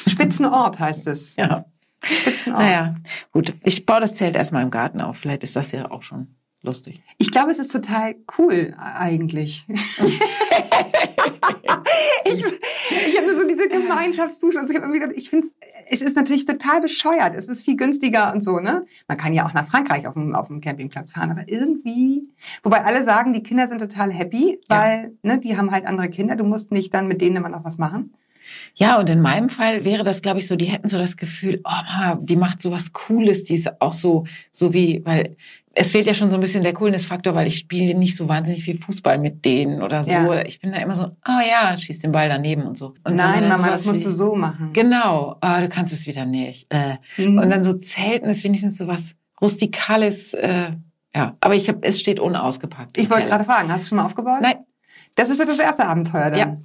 [0.08, 1.36] Spitzenort heißt es.
[1.36, 1.66] Ja.
[2.04, 2.62] Spitzenort.
[2.62, 2.96] Naja,
[3.32, 3.54] gut.
[3.64, 5.18] Ich baue das Zelt erstmal im Garten auf.
[5.18, 6.28] Vielleicht ist das ja auch schon
[6.62, 7.02] lustig.
[7.18, 9.66] Ich glaube, es ist total cool eigentlich.
[12.26, 14.74] ich ich habe so diese Gemeinschaftsdusche und so.
[14.74, 15.48] ich habe irgendwie gedacht, ich finde
[15.90, 17.36] es ist natürlich total bescheuert.
[17.36, 18.86] Es ist viel günstiger und so, ne?
[19.08, 22.30] Man kann ja auch nach Frankreich auf dem, auf dem Campingplatz fahren, aber irgendwie,
[22.64, 24.78] wobei alle sagen, die Kinder sind total happy, Ja.
[24.78, 26.36] weil, ne, die haben halt andere Kinder.
[26.36, 28.14] Du musst nicht dann mit denen immer noch was machen.
[28.76, 31.62] Ja, und in meinem Fall wäre das, glaube ich, so, die hätten so das Gefühl,
[31.64, 35.36] oh Mama, die macht so was Cooles, die ist auch so, so wie, weil
[35.78, 38.64] es fehlt ja schon so ein bisschen der Coolness-Faktor, weil ich spiele nicht so wahnsinnig
[38.64, 40.12] viel Fußball mit denen oder so.
[40.12, 40.46] Ja.
[40.46, 42.96] Ich bin da immer so, oh ja, schieß den Ball daneben und so.
[43.04, 44.72] Und Nein, Mama, das musst du so machen.
[44.72, 46.68] Genau, ah, du kannst es wieder nicht.
[46.70, 46.96] Äh.
[47.18, 47.40] Mhm.
[47.40, 50.72] Und dann so Zelten ist wenigstens so was Rustikales, äh,
[51.14, 51.36] ja.
[51.42, 52.98] Aber ich habe, es steht unausgepackt.
[52.98, 54.40] ich wollte gerade fragen, hast du schon mal aufgebaut?
[54.42, 54.58] Nein,
[55.16, 56.40] Das ist ja das erste Abenteuer dann.
[56.40, 56.58] Ja.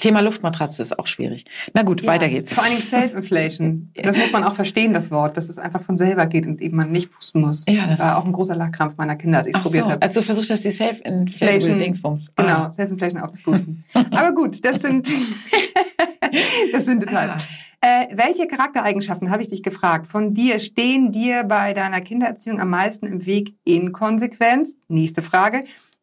[0.00, 1.44] Thema Luftmatratze ist auch schwierig.
[1.72, 2.52] Na gut, Ja, weiter geht's.
[2.52, 3.90] Vor allen Dingen Self-Inflation.
[3.94, 6.76] Das muss man auch verstehen, das Wort, dass es einfach von selber geht und eben
[6.76, 7.64] man nicht pusten muss.
[7.68, 9.84] Ja, das- war auch ein großer Lachkrampf meiner Kinder, als ich es Ach so, probiert
[9.86, 10.02] habe.
[10.02, 11.04] also versucht das die Inflation.
[11.04, 12.32] Self-Inflation-Dingsbums.
[12.36, 12.70] Genau, Ah.
[12.70, 13.84] Self-Inflation aufzupusten.
[13.94, 15.08] Aber gut, das sind,
[16.72, 17.42] das sind Details.
[17.80, 22.70] Äh, welche Charaktereigenschaften, habe ich dich gefragt, von dir stehen dir bei deiner Kindererziehung am
[22.70, 23.54] meisten im Weg?
[23.64, 24.74] Inkonsequenz?
[24.88, 25.60] Nächste Frage.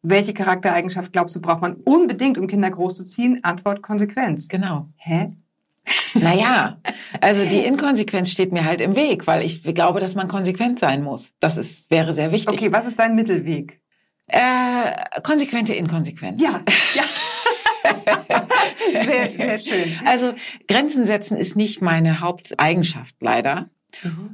[0.08, 3.42] Welche Charaktereigenschaft glaubst du, braucht man unbedingt, um Kinder großzuziehen?
[3.42, 4.46] Antwort Konsequenz.
[4.46, 4.86] Genau.
[4.96, 5.32] Hä?
[6.14, 6.78] Naja,
[7.20, 11.02] also die Inkonsequenz steht mir halt im Weg, weil ich glaube, dass man konsequent sein
[11.02, 11.32] muss.
[11.40, 12.54] Das ist, wäre sehr wichtig.
[12.54, 13.80] Okay, was ist dein Mittelweg?
[14.28, 16.40] Äh, konsequente Inkonsequenz.
[16.42, 16.60] Ja,
[16.94, 17.02] ja.
[18.92, 20.00] sehr, sehr schön.
[20.04, 20.34] Also
[20.68, 23.70] Grenzen setzen ist nicht meine Haupteigenschaft, leider.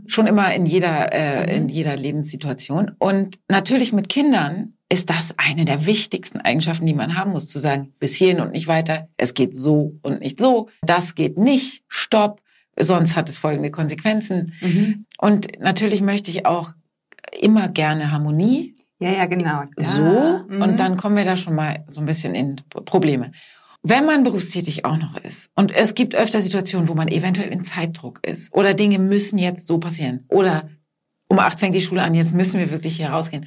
[0.07, 1.69] Schon immer in jeder, äh, in Mhm.
[1.69, 2.93] jeder Lebenssituation.
[2.99, 7.59] Und natürlich mit Kindern ist das eine der wichtigsten Eigenschaften, die man haben muss, zu
[7.59, 9.09] sagen, bis hierhin und nicht weiter.
[9.17, 10.69] Es geht so und nicht so.
[10.83, 11.83] Das geht nicht.
[11.89, 12.43] Stopp.
[12.79, 14.53] Sonst hat es folgende Konsequenzen.
[14.61, 15.07] Mhm.
[15.17, 16.73] Und natürlich möchte ich auch
[17.41, 18.77] immer gerne Harmonie.
[18.99, 19.63] Ja, ja, genau.
[19.63, 19.83] Ja.
[19.83, 20.45] So.
[20.49, 20.61] Mhm.
[20.61, 23.33] Und dann kommen wir da schon mal so ein bisschen in Probleme.
[23.83, 27.65] Wenn man berufstätig auch noch ist und es gibt öfter Situationen, wo man eventuell in
[27.65, 30.69] Zeitdruck ist oder Dinge müssen jetzt so passieren oder
[31.29, 33.47] um acht fängt die Schule an, jetzt müssen wir wirklich hier rausgehen,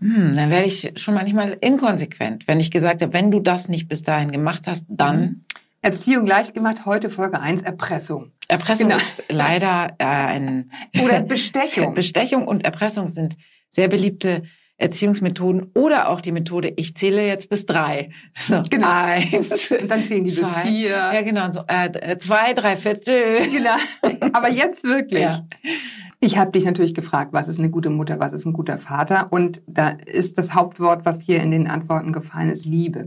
[0.00, 3.88] hm, dann werde ich schon manchmal inkonsequent, wenn ich gesagt habe, wenn du das nicht
[3.88, 5.44] bis dahin gemacht hast, dann
[5.80, 8.32] Erziehung leicht gemacht, heute Folge 1, Erpressung.
[8.48, 8.98] Erpressung Genau.
[9.00, 10.70] ist leider äh, ein
[11.04, 11.94] Oder Bestechung.
[11.94, 13.36] Bestechung und Erpressung sind
[13.68, 14.42] sehr beliebte
[14.80, 18.10] Erziehungsmethoden oder auch die Methode, ich zähle jetzt bis drei.
[18.36, 18.86] So, Genau.
[18.88, 19.70] eins.
[19.72, 20.62] Und dann zählen die bis zwei.
[20.62, 20.90] vier.
[20.90, 21.50] Ja, genau.
[21.52, 23.50] So, äh, zwei, drei Viertel.
[23.50, 23.76] Genau.
[24.32, 25.22] Aber jetzt wirklich.
[25.22, 25.46] Ja.
[26.20, 29.28] Ich habe dich natürlich gefragt, was ist eine gute Mutter, was ist ein guter Vater?
[29.30, 33.04] Und da ist das Hauptwort, was hier in den Antworten gefallen ist, Liebe.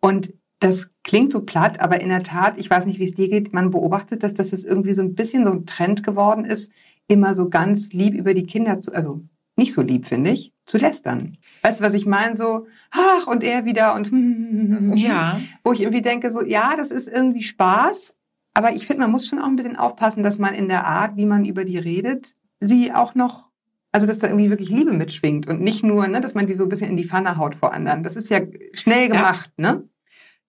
[0.00, 3.28] Und das klingt so platt, aber in der Tat, ich weiß nicht, wie es dir
[3.28, 6.70] geht, man beobachtet, dass das jetzt irgendwie so ein bisschen so ein Trend geworden ist,
[7.08, 9.22] immer so ganz lieb über die Kinder zu, also
[9.56, 11.36] nicht so lieb, finde ich, zu lästern.
[11.62, 12.36] Weißt du, was ich meine?
[12.36, 14.10] So, ach, und er wieder und
[14.96, 18.14] Ja, wo ich irgendwie denke, so, ja, das ist irgendwie Spaß,
[18.54, 21.16] aber ich finde, man muss schon auch ein bisschen aufpassen, dass man in der Art,
[21.16, 23.48] wie man über die redet, sie auch noch
[23.92, 26.64] Also, dass da irgendwie wirklich Liebe mitschwingt und nicht nur, ne, dass man die so
[26.64, 28.02] ein bisschen in die Pfanne haut vor anderen.
[28.04, 28.40] Das ist ja
[28.72, 29.88] schnell gemacht, ne?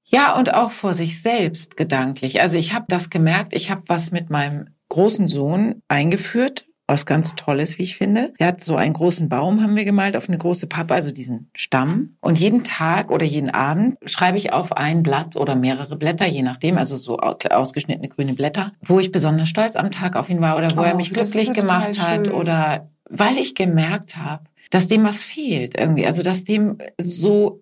[0.03, 2.41] Ja, und auch vor sich selbst gedanklich.
[2.41, 7.35] Also ich habe das gemerkt, ich habe was mit meinem großen Sohn eingeführt, was ganz
[7.35, 8.33] Tolles, wie ich finde.
[8.37, 11.49] Er hat so einen großen Baum, haben wir gemalt, auf eine große Pappe, also diesen
[11.55, 12.17] Stamm.
[12.19, 16.43] Und jeden Tag oder jeden Abend schreibe ich auf ein Blatt oder mehrere Blätter, je
[16.43, 20.57] nachdem, also so ausgeschnittene grüne Blätter, wo ich besonders stolz am Tag auf ihn war
[20.57, 22.35] oder wo Oh, er mich glücklich gemacht hat schön.
[22.35, 26.05] oder weil ich gemerkt habe, dass dem was fehlt irgendwie.
[26.05, 27.60] Also dass dem so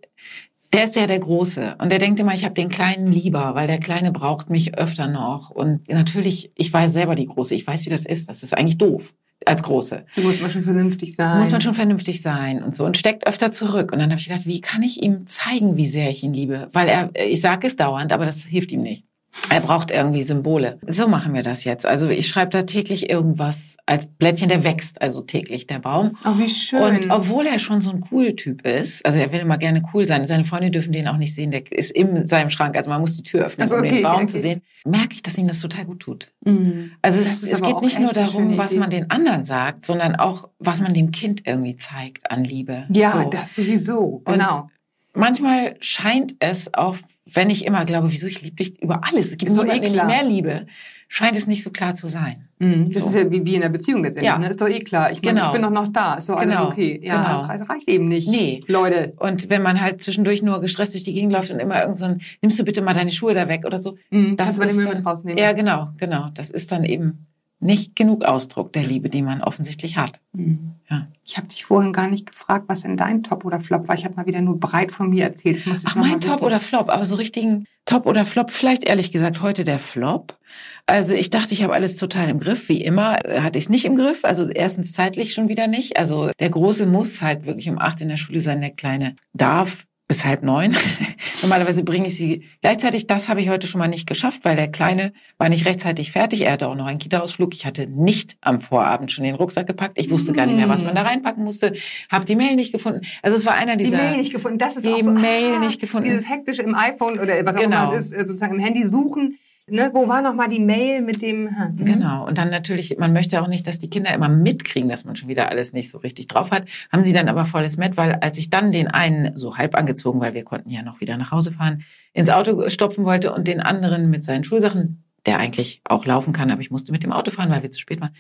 [0.73, 3.67] der ist ja der Große und der denkt immer, ich habe den Kleinen lieber, weil
[3.67, 5.49] der Kleine braucht mich öfter noch.
[5.49, 8.29] Und natürlich, ich weiß selber die Große, ich weiß, wie das ist.
[8.29, 9.13] Das ist eigentlich doof
[9.45, 10.05] als Große.
[10.15, 11.39] Da muss man schon vernünftig sein.
[11.39, 13.91] Muss man schon vernünftig sein und so und steckt öfter zurück.
[13.91, 16.69] Und dann habe ich gedacht, wie kann ich ihm zeigen, wie sehr ich ihn liebe?
[16.73, 19.05] Weil er, ich sage es dauernd, aber das hilft ihm nicht.
[19.51, 20.79] Er braucht irgendwie Symbole.
[20.87, 21.85] So machen wir das jetzt.
[21.85, 26.17] Also ich schreibe da täglich irgendwas als Blättchen, der wächst also täglich, der Baum.
[26.25, 26.81] Oh, wie schön.
[26.81, 30.05] Und obwohl er schon so ein cool Typ ist, also er will immer gerne cool
[30.05, 33.01] sein, seine Freunde dürfen den auch nicht sehen, der ist in seinem Schrank, also man
[33.01, 34.27] muss die Tür öffnen, Ach so, um okay, den Baum okay.
[34.27, 36.31] zu sehen, merke ich, dass ihm das total gut tut.
[36.45, 36.91] Mhm.
[37.01, 40.81] Also es, es geht nicht nur darum, was man den anderen sagt, sondern auch, was
[40.81, 42.85] man dem Kind irgendwie zeigt an Liebe.
[42.89, 43.29] Ja, So.
[43.29, 44.21] das sowieso.
[44.25, 44.69] Und Genau.
[45.13, 46.95] Manchmal scheint es auch,
[47.25, 49.79] wenn ich immer glaube, wieso ich liebe dich über alles, es gibt so doch eh
[50.05, 50.65] mehr liebe,
[51.07, 52.47] scheint es nicht so klar zu sein.
[52.59, 52.91] Mhm.
[52.91, 53.09] Das So.
[53.09, 54.29] ist ja wie, wie in der Beziehung letztendlich.
[54.31, 54.37] Ja.
[54.37, 54.49] Ne?
[54.49, 55.11] Ist doch eh klar.
[55.11, 55.47] Ich, Genau.
[55.47, 56.15] ich bin doch noch da.
[56.15, 56.57] Ist doch Genau.
[56.65, 56.99] alles okay.
[57.03, 57.39] Ja, Genau.
[57.41, 58.27] das reicht- reicht eben nicht.
[58.29, 58.61] Nee.
[58.67, 59.13] Leute.
[59.17, 62.05] Und wenn man halt zwischendurch nur gestresst durch die Gegend läuft und immer irgend so
[62.05, 64.35] ein, nimmst du bitte mal deine Schuhe da weg oder so, Mhm.
[64.35, 65.37] Das Kannst du mal den ist Müll mit rausnehmen.
[65.39, 66.29] Ja, genau, genau.
[66.33, 67.27] Das ist dann eben
[67.59, 70.21] nicht genug Ausdruck der Liebe, die man offensichtlich hat.
[70.33, 70.75] Mhm.
[70.89, 71.07] Ja.
[71.25, 73.95] Ich habe dich vorhin gar nicht gefragt, was denn dein Top oder Flop war.
[73.95, 75.63] Ich habe mal wieder nur breit von mir erzählt.
[75.85, 79.65] Ach, mein Top oder Flop, aber so richtigen Top oder Flop, vielleicht ehrlich gesagt heute
[79.65, 80.37] der Flop.
[80.85, 83.85] Also ich dachte, ich habe alles total im Griff, wie immer hatte ich es nicht
[83.85, 84.23] im Griff.
[84.25, 85.97] Also erstens zeitlich schon wieder nicht.
[85.97, 89.85] Also der Große muss halt wirklich um acht in der Schule sein, der Kleine darf
[90.09, 90.75] bis halb neun.
[91.43, 93.05] Normalerweise bringe ich sie gleichzeitig.
[93.05, 96.41] Das habe ich heute schon mal nicht geschafft, weil der Kleine war nicht rechtzeitig fertig.
[96.41, 97.53] Er hatte auch noch einen Kita-Ausflug.
[97.53, 99.99] Ich hatte nicht am Vorabend schon den Rucksack gepackt.
[99.99, 101.73] Ich wusste gar nicht mehr, was man da reinpacken musste.
[102.11, 103.01] Habe die Mail nicht gefunden.
[103.21, 104.57] Also es war einer die dieser Mail nicht gefunden.
[104.57, 106.09] Das ist die auch so, Mail ah, nicht gefunden.
[106.09, 107.89] Dieses hektische im iPhone oder was auch Genau.
[107.89, 109.37] immer es ist, äh, sozusagen im Handy suchen.
[109.71, 109.91] Ne?
[109.93, 111.49] Wo war noch mal die Mail mit dem?
[111.49, 111.85] hm.
[111.85, 112.27] Genau.
[112.27, 115.29] Und dann natürlich, man möchte auch nicht, dass die Kinder immer mitkriegen, dass man schon
[115.29, 116.67] wieder alles nicht so richtig drauf hat.
[116.91, 120.19] Haben sie dann aber volles Met, weil als ich dann den einen so halb angezogen,
[120.19, 123.59] weil wir konnten ja noch wieder nach Hause fahren, ins Auto stopfen wollte und den
[123.59, 127.31] anderen mit seinen Schulsachen, der eigentlich auch laufen kann, aber ich musste mit dem Auto
[127.31, 128.11] fahren, weil wir zu spät waren,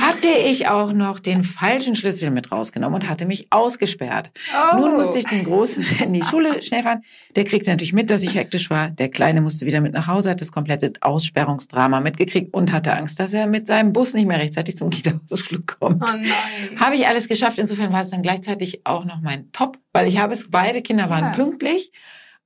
[0.00, 4.30] hatte ich auch noch den falschen Schlüssel mit rausgenommen und hatte mich ausgesperrt.
[4.72, 4.76] Oh.
[4.78, 7.02] Nun musste ich den Großen in die Schule schnell fahren.
[7.36, 8.90] Der kriegte natürlich mit, dass ich hektisch war.
[8.90, 13.20] Der Kleine musste wieder mit nach Hause, hat das komplette Aussperrungsdrama mitgekriegt und hatte Angst,
[13.20, 16.02] dass er mit seinem Bus nicht mehr rechtzeitig zum Kita-Ausflug kommt.
[16.02, 16.80] Oh nein.
[16.80, 17.58] Habe ich alles geschafft.
[17.58, 21.08] Insofern war es dann gleichzeitig auch noch mein Top, weil ich habe es, beide Kinder
[21.10, 21.30] waren Ja.
[21.30, 21.92] pünktlich.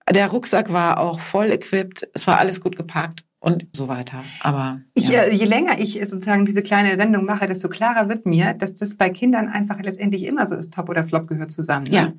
[0.09, 2.09] Der Rucksack war auch voll equipped.
[2.15, 4.23] Es war alles gut geparkt und so weiter.
[4.41, 5.23] Aber Ich, ja.
[5.23, 8.95] äh, je länger ich sozusagen diese kleine Sendung mache, desto klarer wird mir, dass das
[8.95, 10.73] bei Kindern einfach letztendlich immer so ist.
[10.73, 11.87] Top oder Flop gehört zusammen.
[11.87, 11.97] Ne?
[11.97, 12.13] Ja.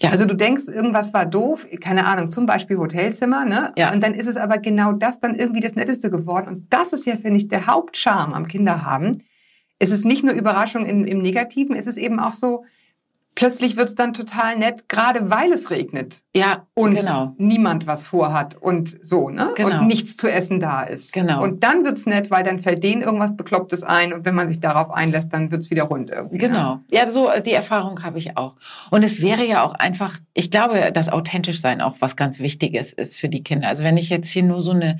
[0.00, 0.10] Ja.
[0.10, 3.72] Also du denkst, irgendwas war doof, keine Ahnung, zum Beispiel Hotelzimmer, ne?
[3.76, 3.92] Ja.
[3.92, 6.48] Und dann ist es aber genau das dann irgendwie das Netteste geworden.
[6.48, 9.24] Und das ist ja, finde ich, der Hauptcharme am Kinderhaben.
[9.80, 12.64] Es ist nicht nur Überraschung im, im Negativen, es ist eben auch so,
[13.38, 17.36] plötzlich wird es dann total nett, gerade weil es regnet ja, und genau.
[17.38, 19.52] niemand was vorhat und so, ne?
[19.54, 19.78] Genau.
[19.78, 21.12] Und nichts zu essen da ist.
[21.12, 21.44] Genau.
[21.44, 24.58] Und dann wird's nett, weil dann fällt denen irgendwas Beklopptes ein und wenn man sich
[24.58, 26.38] darauf einlässt, dann wird's wieder rund irgendwie.
[26.38, 26.48] Ne?
[26.48, 26.80] Genau.
[26.90, 28.56] Ja, so äh, die Erfahrung habe ich auch.
[28.90, 32.92] Und es wäre ja auch einfach, ich glaube, dass authentisch sein auch was ganz Wichtiges
[32.92, 33.68] ist für die Kinder.
[33.68, 34.98] Also wenn ich jetzt hier nur so eine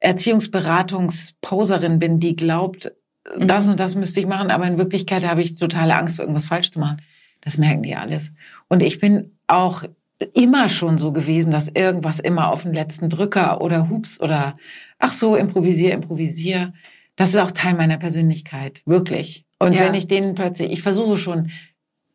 [0.00, 2.92] Erziehungsberatungsposerin bin, die glaubt,
[3.36, 3.48] Mhm.
[3.48, 6.70] das und das müsste ich machen, aber in Wirklichkeit habe ich totale Angst, irgendwas falsch
[6.72, 6.98] zu machen.
[7.44, 8.32] Das merken die alles.
[8.68, 9.84] Und ich bin auch
[10.32, 14.56] immer schon so gewesen, dass irgendwas immer auf den letzten Drücker oder Hups oder
[14.98, 16.72] ach so, improvisier, improvisier.
[17.16, 19.44] Das ist auch Teil meiner Persönlichkeit, wirklich.
[19.58, 19.80] Und Ja.
[19.80, 21.50] wenn ich denen plötzlich, ich versuche schon,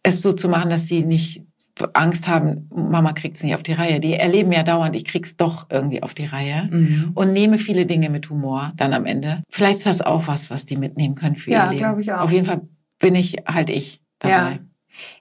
[0.03, 1.43] es so zu machen, dass die nicht
[1.93, 3.99] Angst haben, Mama kriegt's nicht auf die Reihe.
[4.01, 6.67] Die erleben ja dauernd, ich krieg's doch irgendwie auf die Reihe.
[6.69, 7.11] Mhm.
[7.15, 9.43] Und nehme viele Dinge mit Humor dann am Ende.
[9.49, 11.79] Vielleicht ist das auch was, was die mitnehmen können für Ja, ihr Leben.
[11.79, 12.21] glaube ich auch.
[12.21, 12.61] Auf jeden Fall
[12.99, 14.51] bin ich halt ich dabei.
[14.53, 14.59] Ja.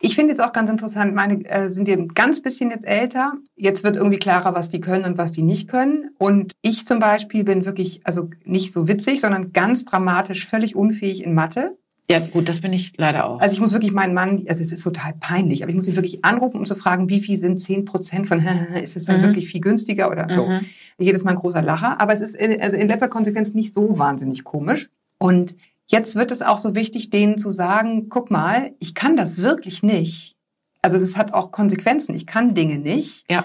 [0.01, 3.33] Ich finde jetzt auch ganz interessant, meine äh, sind ja ein ganz bisschen jetzt älter.
[3.57, 6.11] Jetzt wird irgendwie klarer, was die können und was die nicht können.
[6.19, 11.25] Und ich zum Beispiel bin wirklich, also nicht so witzig, sondern ganz dramatisch, völlig unfähig
[11.25, 11.77] in Mathe.
[12.11, 13.39] Ja, gut, das bin ich leider auch.
[13.39, 15.95] Also ich muss wirklich meinen Mann, also es ist total peinlich, aber ich muss ihn
[15.95, 18.41] wirklich anrufen, um zu fragen, wie viel sind 10 Prozent von,
[18.83, 19.25] ist es dann Mhm.
[19.25, 20.47] wirklich viel günstiger oder so.
[20.47, 20.61] Mhm.
[20.99, 23.99] Jedes Mal ein großer Lacher, aber es ist in, also in letzter Konsequenz nicht so
[23.99, 24.89] wahnsinnig komisch.
[25.19, 25.55] Und
[25.91, 29.83] Jetzt wird es auch so wichtig, denen zu sagen, guck mal, ich kann das wirklich
[29.83, 30.37] nicht.
[30.83, 32.15] Also das hat auch Konsequenzen.
[32.15, 33.25] Ich kann Dinge nicht.
[33.31, 33.45] Ja.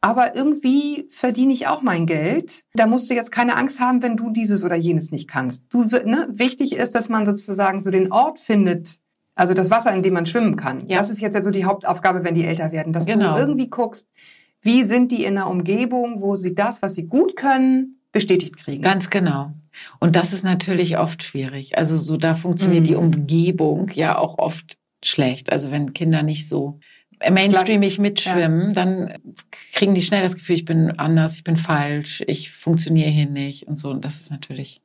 [0.00, 2.64] Aber irgendwie verdiene ich auch mein Geld.
[2.72, 5.62] Da musst du jetzt keine Angst haben, wenn du dieses oder jenes nicht kannst.
[5.68, 8.98] Du, ne, wichtig ist, dass man sozusagen so den Ort findet,
[9.34, 10.88] also das Wasser, in dem man schwimmen kann.
[10.88, 10.98] Ja.
[10.98, 13.34] Das ist jetzt ja so die Hauptaufgabe, wenn die älter werden, dass Genau.
[13.34, 14.08] du irgendwie guckst,
[14.62, 18.82] wie sind die in einer Umgebung, wo sie das, was sie gut können, bestätigt kriegen.
[18.82, 19.52] Ganz genau.
[20.00, 21.78] Und das ist natürlich oft schwierig.
[21.78, 22.88] Also so, da funktioniert Mhm.
[22.88, 25.52] die Umgebung ja auch oft schlecht.
[25.52, 26.80] Also wenn Kinder nicht so
[27.30, 29.14] mainstreamig mitschwimmen, dann
[29.72, 33.66] kriegen die schnell das Gefühl, ich bin anders, ich bin falsch, ich funktioniere hier nicht
[33.68, 33.90] und so.
[33.90, 34.80] Und das ist natürlich.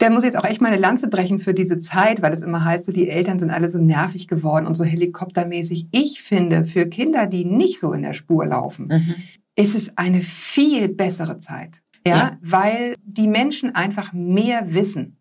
[0.00, 2.64] Der muss jetzt auch echt mal eine Lanze brechen für diese Zeit, weil es immer
[2.64, 5.86] heißt, so die Eltern sind alle so nervig geworden und so helikoptermäßig.
[5.92, 9.14] Ich finde, für Kinder, die nicht so in der Spur laufen, Mhm.
[9.54, 11.82] ist es eine viel bessere Zeit.
[12.06, 12.38] Ja, Ja.
[12.40, 15.16] weil die Menschen einfach mehr wissen.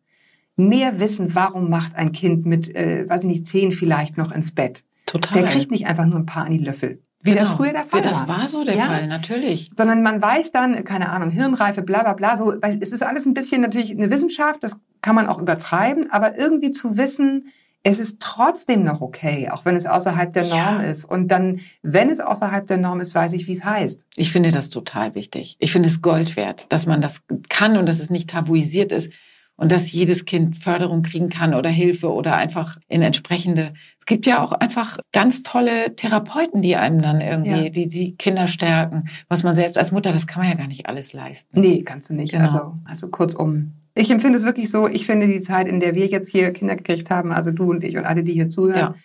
[0.58, 4.52] Mehr wissen, warum macht ein Kind mit, äh, weiß ich nicht, zehn vielleicht noch ins
[4.54, 4.84] Bett.
[5.06, 5.42] Total.
[5.42, 7.02] Der kriegt nicht einfach nur ein paar an die Löffel.
[7.24, 7.58] Wie das Genau.
[7.58, 8.40] früher der Fall Wie das war.
[8.40, 8.86] war so der Ja.
[8.86, 9.70] Fall, natürlich.
[9.78, 13.34] sondern man weiß dann, keine Ahnung, Hirnreife, bla bla bla, so, es ist alles ein
[13.36, 17.50] bisschen natürlich eine Wissenschaft, das kann man auch übertreiben, aber irgendwie zu wissen,
[17.84, 20.72] es ist trotzdem noch okay, auch wenn es außerhalb der Ja.
[20.74, 21.06] Norm ist.
[21.06, 24.06] Und dann, wenn es außerhalb der Norm ist, weiß ich, wie es heißt.
[24.16, 25.56] Ich finde das total wichtig.
[25.60, 29.12] Ich finde es Gold wert, dass man das kann und dass es nicht tabuisiert ist
[29.56, 33.74] und dass jedes Kind Förderung kriegen kann oder Hilfe oder einfach in entsprechende.
[34.00, 37.70] Es gibt ja auch einfach ganz tolle Therapeuten, die einem dann irgendwie, Ja.
[37.70, 39.06] die die Kinder stärken.
[39.28, 41.60] Was man selbst als Mutter, das kann man ja gar nicht alles leisten.
[41.60, 42.32] Nee, kannst du nicht.
[42.32, 42.44] Genau.
[42.46, 43.74] Also, also kurzum.
[43.94, 46.76] Ich empfinde es wirklich so, ich finde die Zeit, in der wir jetzt hier Kinder
[46.76, 48.96] gekriegt haben, also du und ich und alle, die hier zuhören, Ja.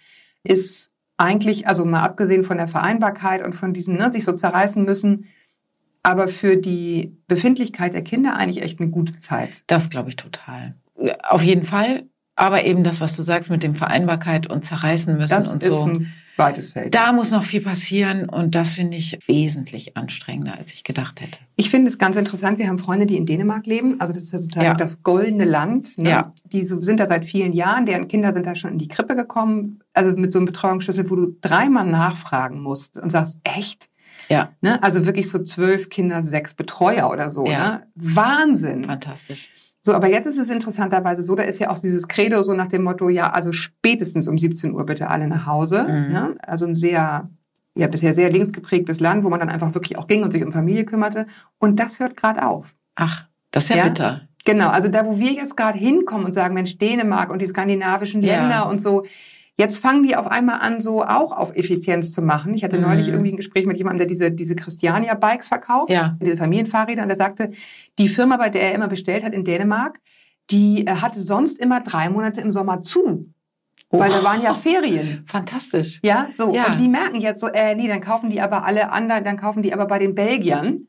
[0.44, 4.84] ist eigentlich, also mal abgesehen von der Vereinbarkeit und von diesen, ne, sich so zerreißen
[4.84, 5.26] müssen,
[6.02, 9.64] aber für die Befindlichkeit der Kinder eigentlich echt eine gute Zeit.
[9.66, 10.76] Das glaube ich total.
[11.24, 12.04] Auf jeden Fall.
[12.36, 15.72] Aber eben das, was du sagst mit dem Vereinbarkeit und zerreißen müssen Das und ist
[15.74, 15.86] so.
[15.88, 16.94] ein weites Feld.
[16.94, 21.38] Da muss noch viel passieren und das finde ich wesentlich anstrengender, als ich gedacht hätte.
[21.56, 23.98] Ich finde es ganz interessant, wir haben Freunde, die in Dänemark leben.
[24.02, 24.74] Also das ist ja sozusagen Ja.
[24.74, 25.96] das goldene Land.
[25.96, 26.10] Ne?
[26.10, 26.34] Ja.
[26.52, 29.78] Die sind da seit vielen Jahren, deren Kinder sind da schon in die Krippe gekommen.
[29.94, 33.88] Also mit so einem Betreuungsschlüssel, wo du dreimal nachfragen musst und sagst, echt?
[34.28, 34.82] Ja, Ne?
[34.82, 37.46] Also wirklich so zwölf Kinder, sechs Betreuer oder so.
[37.46, 37.70] Ja.
[37.78, 37.86] Ne?
[37.94, 38.84] Wahnsinn.
[38.84, 39.48] fantastisch.
[39.86, 42.66] So, aber jetzt ist es interessanterweise so, da ist ja auch dieses Credo so nach
[42.66, 45.84] dem Motto, ja, also spätestens um 17 Uhr bitte alle nach Hause.
[45.84, 46.12] Mhm.
[46.12, 46.34] Ne?
[46.42, 47.30] Also ein sehr,
[47.76, 50.42] ja, bisher sehr links geprägtes Land, wo man dann einfach wirklich auch ging und sich
[50.44, 51.28] um Familie kümmerte.
[51.58, 52.74] Und das hört gerade auf.
[52.96, 53.84] Ach, das ist ja, Ja.
[53.84, 54.22] bitter.
[54.44, 58.24] Genau, also da, wo wir jetzt gerade hinkommen und sagen, Mensch, Dänemark und die skandinavischen
[58.24, 58.40] Ja.
[58.40, 59.04] Länder und so,
[59.58, 62.54] jetzt fangen die auf einmal an, so auch auf Effizienz zu machen.
[62.54, 62.82] Ich hatte Mhm.
[62.84, 66.16] neulich irgendwie ein Gespräch mit jemandem, der diese, diese Christiania-Bikes verkauft, Ja.
[66.22, 67.52] diese Familienfahrräder, und der sagte,
[67.98, 69.98] die Firma, bei der er immer bestellt hat in Dänemark,
[70.50, 73.32] die äh, hatte sonst immer drei Monate im Sommer zu,
[73.90, 75.24] weil da waren ja Ferien.
[75.26, 76.00] Fantastisch.
[76.04, 76.54] Ja, so.
[76.54, 76.66] Ja.
[76.66, 79.62] Und die merken jetzt so, äh, nee, dann kaufen die aber alle anderen, dann kaufen
[79.62, 80.86] die aber bei den Belgiern.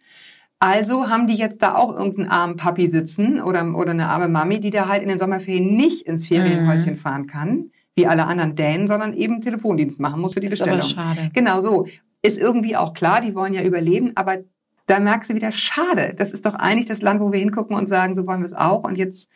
[0.60, 4.60] Also haben die jetzt da auch irgendeinen armen Papi sitzen oder, oder eine arme Mami,
[4.60, 6.98] die da halt in den Sommerferien nicht ins Ferienhäuschen Mhm.
[6.98, 10.78] fahren kann, wie alle anderen Dänen, sondern eben Telefondienst machen muss für die ist aber
[10.78, 11.16] Bestellung.
[11.16, 11.32] schade.
[11.34, 11.88] Genau so.
[12.22, 14.38] Ist irgendwie auch klar, die wollen ja überleben, aber
[14.86, 16.14] da merkst du wieder, schade.
[16.18, 18.54] Das ist doch eigentlich das Land, wo wir hingucken und sagen, so wollen wir es
[18.54, 18.84] auch.
[18.84, 19.30] Und jetzt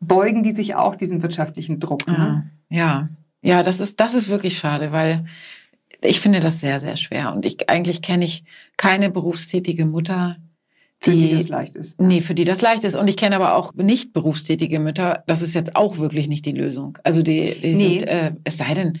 [0.00, 2.06] beugen die sich auch diesem wirtschaftlichen Druck.
[2.06, 2.50] Ne?
[2.68, 3.08] Ja, ja,
[3.40, 5.24] ja, das ist das ist wirklich schade, weil
[6.00, 8.44] ich finde das sehr sehr schwer und ich eigentlich kenne ich
[8.76, 10.36] keine berufstätige Mutter,
[11.02, 12.00] Für die die das leicht ist.
[12.00, 12.94] Nee, für die das leicht ist.
[12.96, 15.24] Und ich kenne aber auch nicht berufstätige Mütter.
[15.26, 16.96] Das ist jetzt auch wirklich nicht die Lösung.
[17.02, 17.98] Also die, die Nee.
[17.98, 18.98] sind, äh, es sei denn,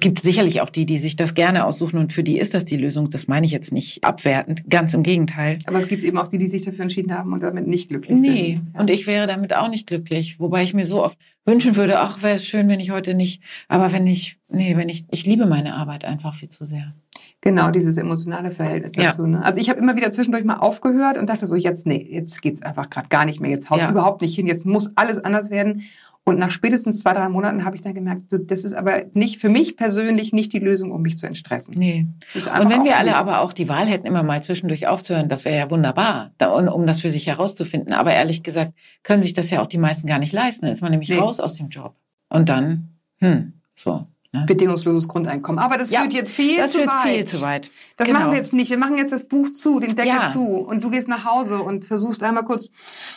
[0.00, 2.76] gibt sicherlich auch die, die sich das gerne aussuchen und für die ist das die
[2.76, 3.10] Lösung.
[3.10, 4.62] Das meine ich jetzt nicht abwertend.
[4.70, 5.58] Ganz im Gegenteil.
[5.66, 8.20] Aber es gibt eben auch die, die sich dafür entschieden haben und damit nicht glücklich
[8.20, 8.70] Nee, sind.
[8.74, 8.80] Ja.
[8.80, 10.38] und ich wäre damit auch nicht glücklich.
[10.38, 13.42] Wobei ich mir so oft wünschen würde, ach, wäre es schön, wenn ich heute nicht,
[13.66, 16.94] aber wenn ich, nee, wenn ich, ich liebe meine Arbeit einfach viel zu sehr.
[17.40, 19.04] Genau, dieses emotionale Verhältnis Ja.
[19.10, 19.24] dazu.
[19.26, 19.44] Ne?
[19.44, 22.62] Also ich habe immer wieder zwischendurch mal aufgehört und dachte so, jetzt nee, jetzt geht's
[22.62, 23.50] einfach gerade gar nicht mehr.
[23.50, 23.90] Jetzt haut's Ja.
[23.90, 24.46] überhaupt nicht hin.
[24.46, 25.82] Jetzt muss alles anders werden.
[26.24, 29.48] Und nach spätestens zwei, drei Monaten habe ich dann gemerkt, das ist aber nicht für
[29.48, 31.72] mich persönlich nicht die Lösung, um mich zu entstressen.
[31.78, 32.06] Nee.
[32.34, 35.46] Ist Und wenn wir alle aber auch die Wahl hätten, immer mal zwischendurch aufzuhören, das
[35.46, 37.94] wäre ja wunderbar, da, um, um das für sich herauszufinden.
[37.94, 38.72] Aber ehrlich gesagt,
[39.04, 40.66] können sich das ja auch die meisten gar nicht leisten.
[40.66, 41.16] Dann ist man nämlich Nee.
[41.16, 41.94] raus aus dem Job.
[42.28, 42.88] Und dann,
[43.20, 44.06] hm, so.
[44.30, 44.44] Ne?
[44.46, 45.58] bedingungsloses Grundeinkommen.
[45.58, 47.14] Aber das Ja, führt jetzt viel Das zu führt weit.
[47.14, 47.70] viel zu weit.
[47.96, 48.18] Das Genau.
[48.20, 48.68] machen wir jetzt nicht.
[48.68, 50.28] Wir machen jetzt das Buch zu, den Deckel Ja.
[50.28, 52.68] zu und du gehst nach Hause und versuchst einmal kurz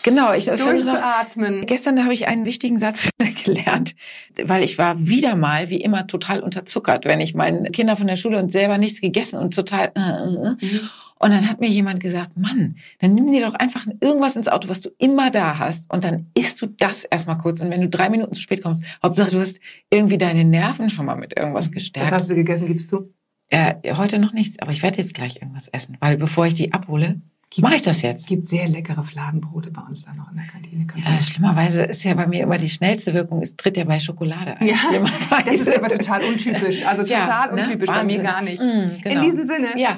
[0.03, 1.65] Genau, ich, durchzuatmen.
[1.65, 3.09] Gestern habe ich einen wichtigen Satz
[3.43, 3.93] gelernt,
[4.41, 8.15] weil ich war wieder mal, wie immer, total unterzuckert, wenn ich meine Kinder von der
[8.15, 9.91] Schule und selber nichts gegessen und total.
[9.95, 10.49] Äh, äh, äh.
[10.65, 10.89] Mhm.
[11.21, 14.69] Und dann hat mir jemand gesagt, Mann, dann nimm dir doch einfach irgendwas ins Auto,
[14.69, 15.87] was du immer da hast.
[15.91, 17.61] Und dann isst du das erstmal kurz.
[17.61, 19.59] Und wenn du drei Minuten zu spät kommst, Hauptsache du hast
[19.91, 22.11] irgendwie deine Nerven schon mal mit irgendwas Was gestärkt.
[22.11, 23.13] hast du gegessen, gibst du?
[23.49, 25.97] Äh, heute noch nichts, aber ich werde jetzt gleich irgendwas essen.
[25.99, 27.21] Weil bevor ich die abhole,
[27.57, 28.21] mache ich das jetzt.
[28.21, 30.85] Es gibt sehr leckere Fladenbrote bei uns da noch in der Kantine.
[30.95, 34.55] Ja, schlimmerweise ist ja bei mir immer die schnellste Wirkung, es tritt ja bei Schokolade
[34.57, 34.67] ein.
[34.67, 35.43] Ja, Schlimmerweise.
[35.45, 36.85] das ist aber total untypisch.
[36.85, 37.61] Also Ja, total ne?
[37.63, 38.21] untypisch, bei Wahnsinn.
[38.21, 38.61] mir gar nicht.
[38.61, 39.15] Mm, genau.
[39.15, 39.97] In diesem Sinne, Ja.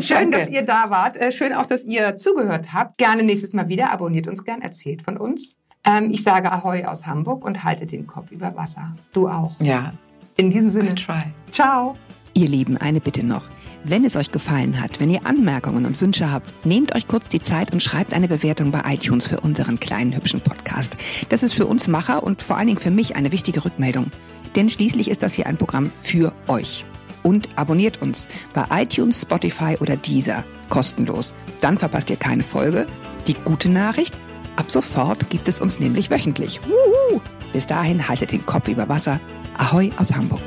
[0.00, 0.38] schön, Danke.
[0.38, 1.16] dass ihr da wart.
[1.18, 2.96] Äh, Schön auch, dass ihr zugehört habt.
[2.98, 3.92] Gerne nächstes Mal wieder.
[3.92, 5.58] Abonniert uns gern, erzählt von uns.
[5.86, 8.94] Ähm, Ich sage Ahoi aus Hamburg und halte den Kopf über Wasser.
[9.12, 9.52] Du auch.
[9.60, 9.92] Ja,
[10.36, 11.24] In diesem I Sinne, try.
[11.50, 11.92] ciao.
[12.32, 13.42] Ihr Lieben, eine Bitte noch.
[13.86, 17.42] Wenn es euch gefallen hat, wenn ihr Anmerkungen und Wünsche habt, nehmt euch kurz die
[17.42, 20.96] Zeit und schreibt eine Bewertung bei iTunes für unseren kleinen hübschen Podcast.
[21.28, 24.10] Das ist für uns Macher und vor allen Dingen für mich eine wichtige Rückmeldung.
[24.56, 26.86] Denn schließlich ist das hier ein Programm für euch.
[27.22, 30.44] Und abonniert uns bei iTunes, Spotify oder Deezer.
[30.70, 31.34] Kostenlos.
[31.60, 32.86] Dann verpasst ihr keine Folge.
[33.26, 34.16] Die gute Nachricht?
[34.56, 36.58] Ab sofort gibt es uns nämlich wöchentlich.
[36.62, 37.20] Wuhu!
[37.52, 39.20] Bis dahin haltet den Kopf über Wasser.
[39.58, 40.40] Ahoi aus Hamburg.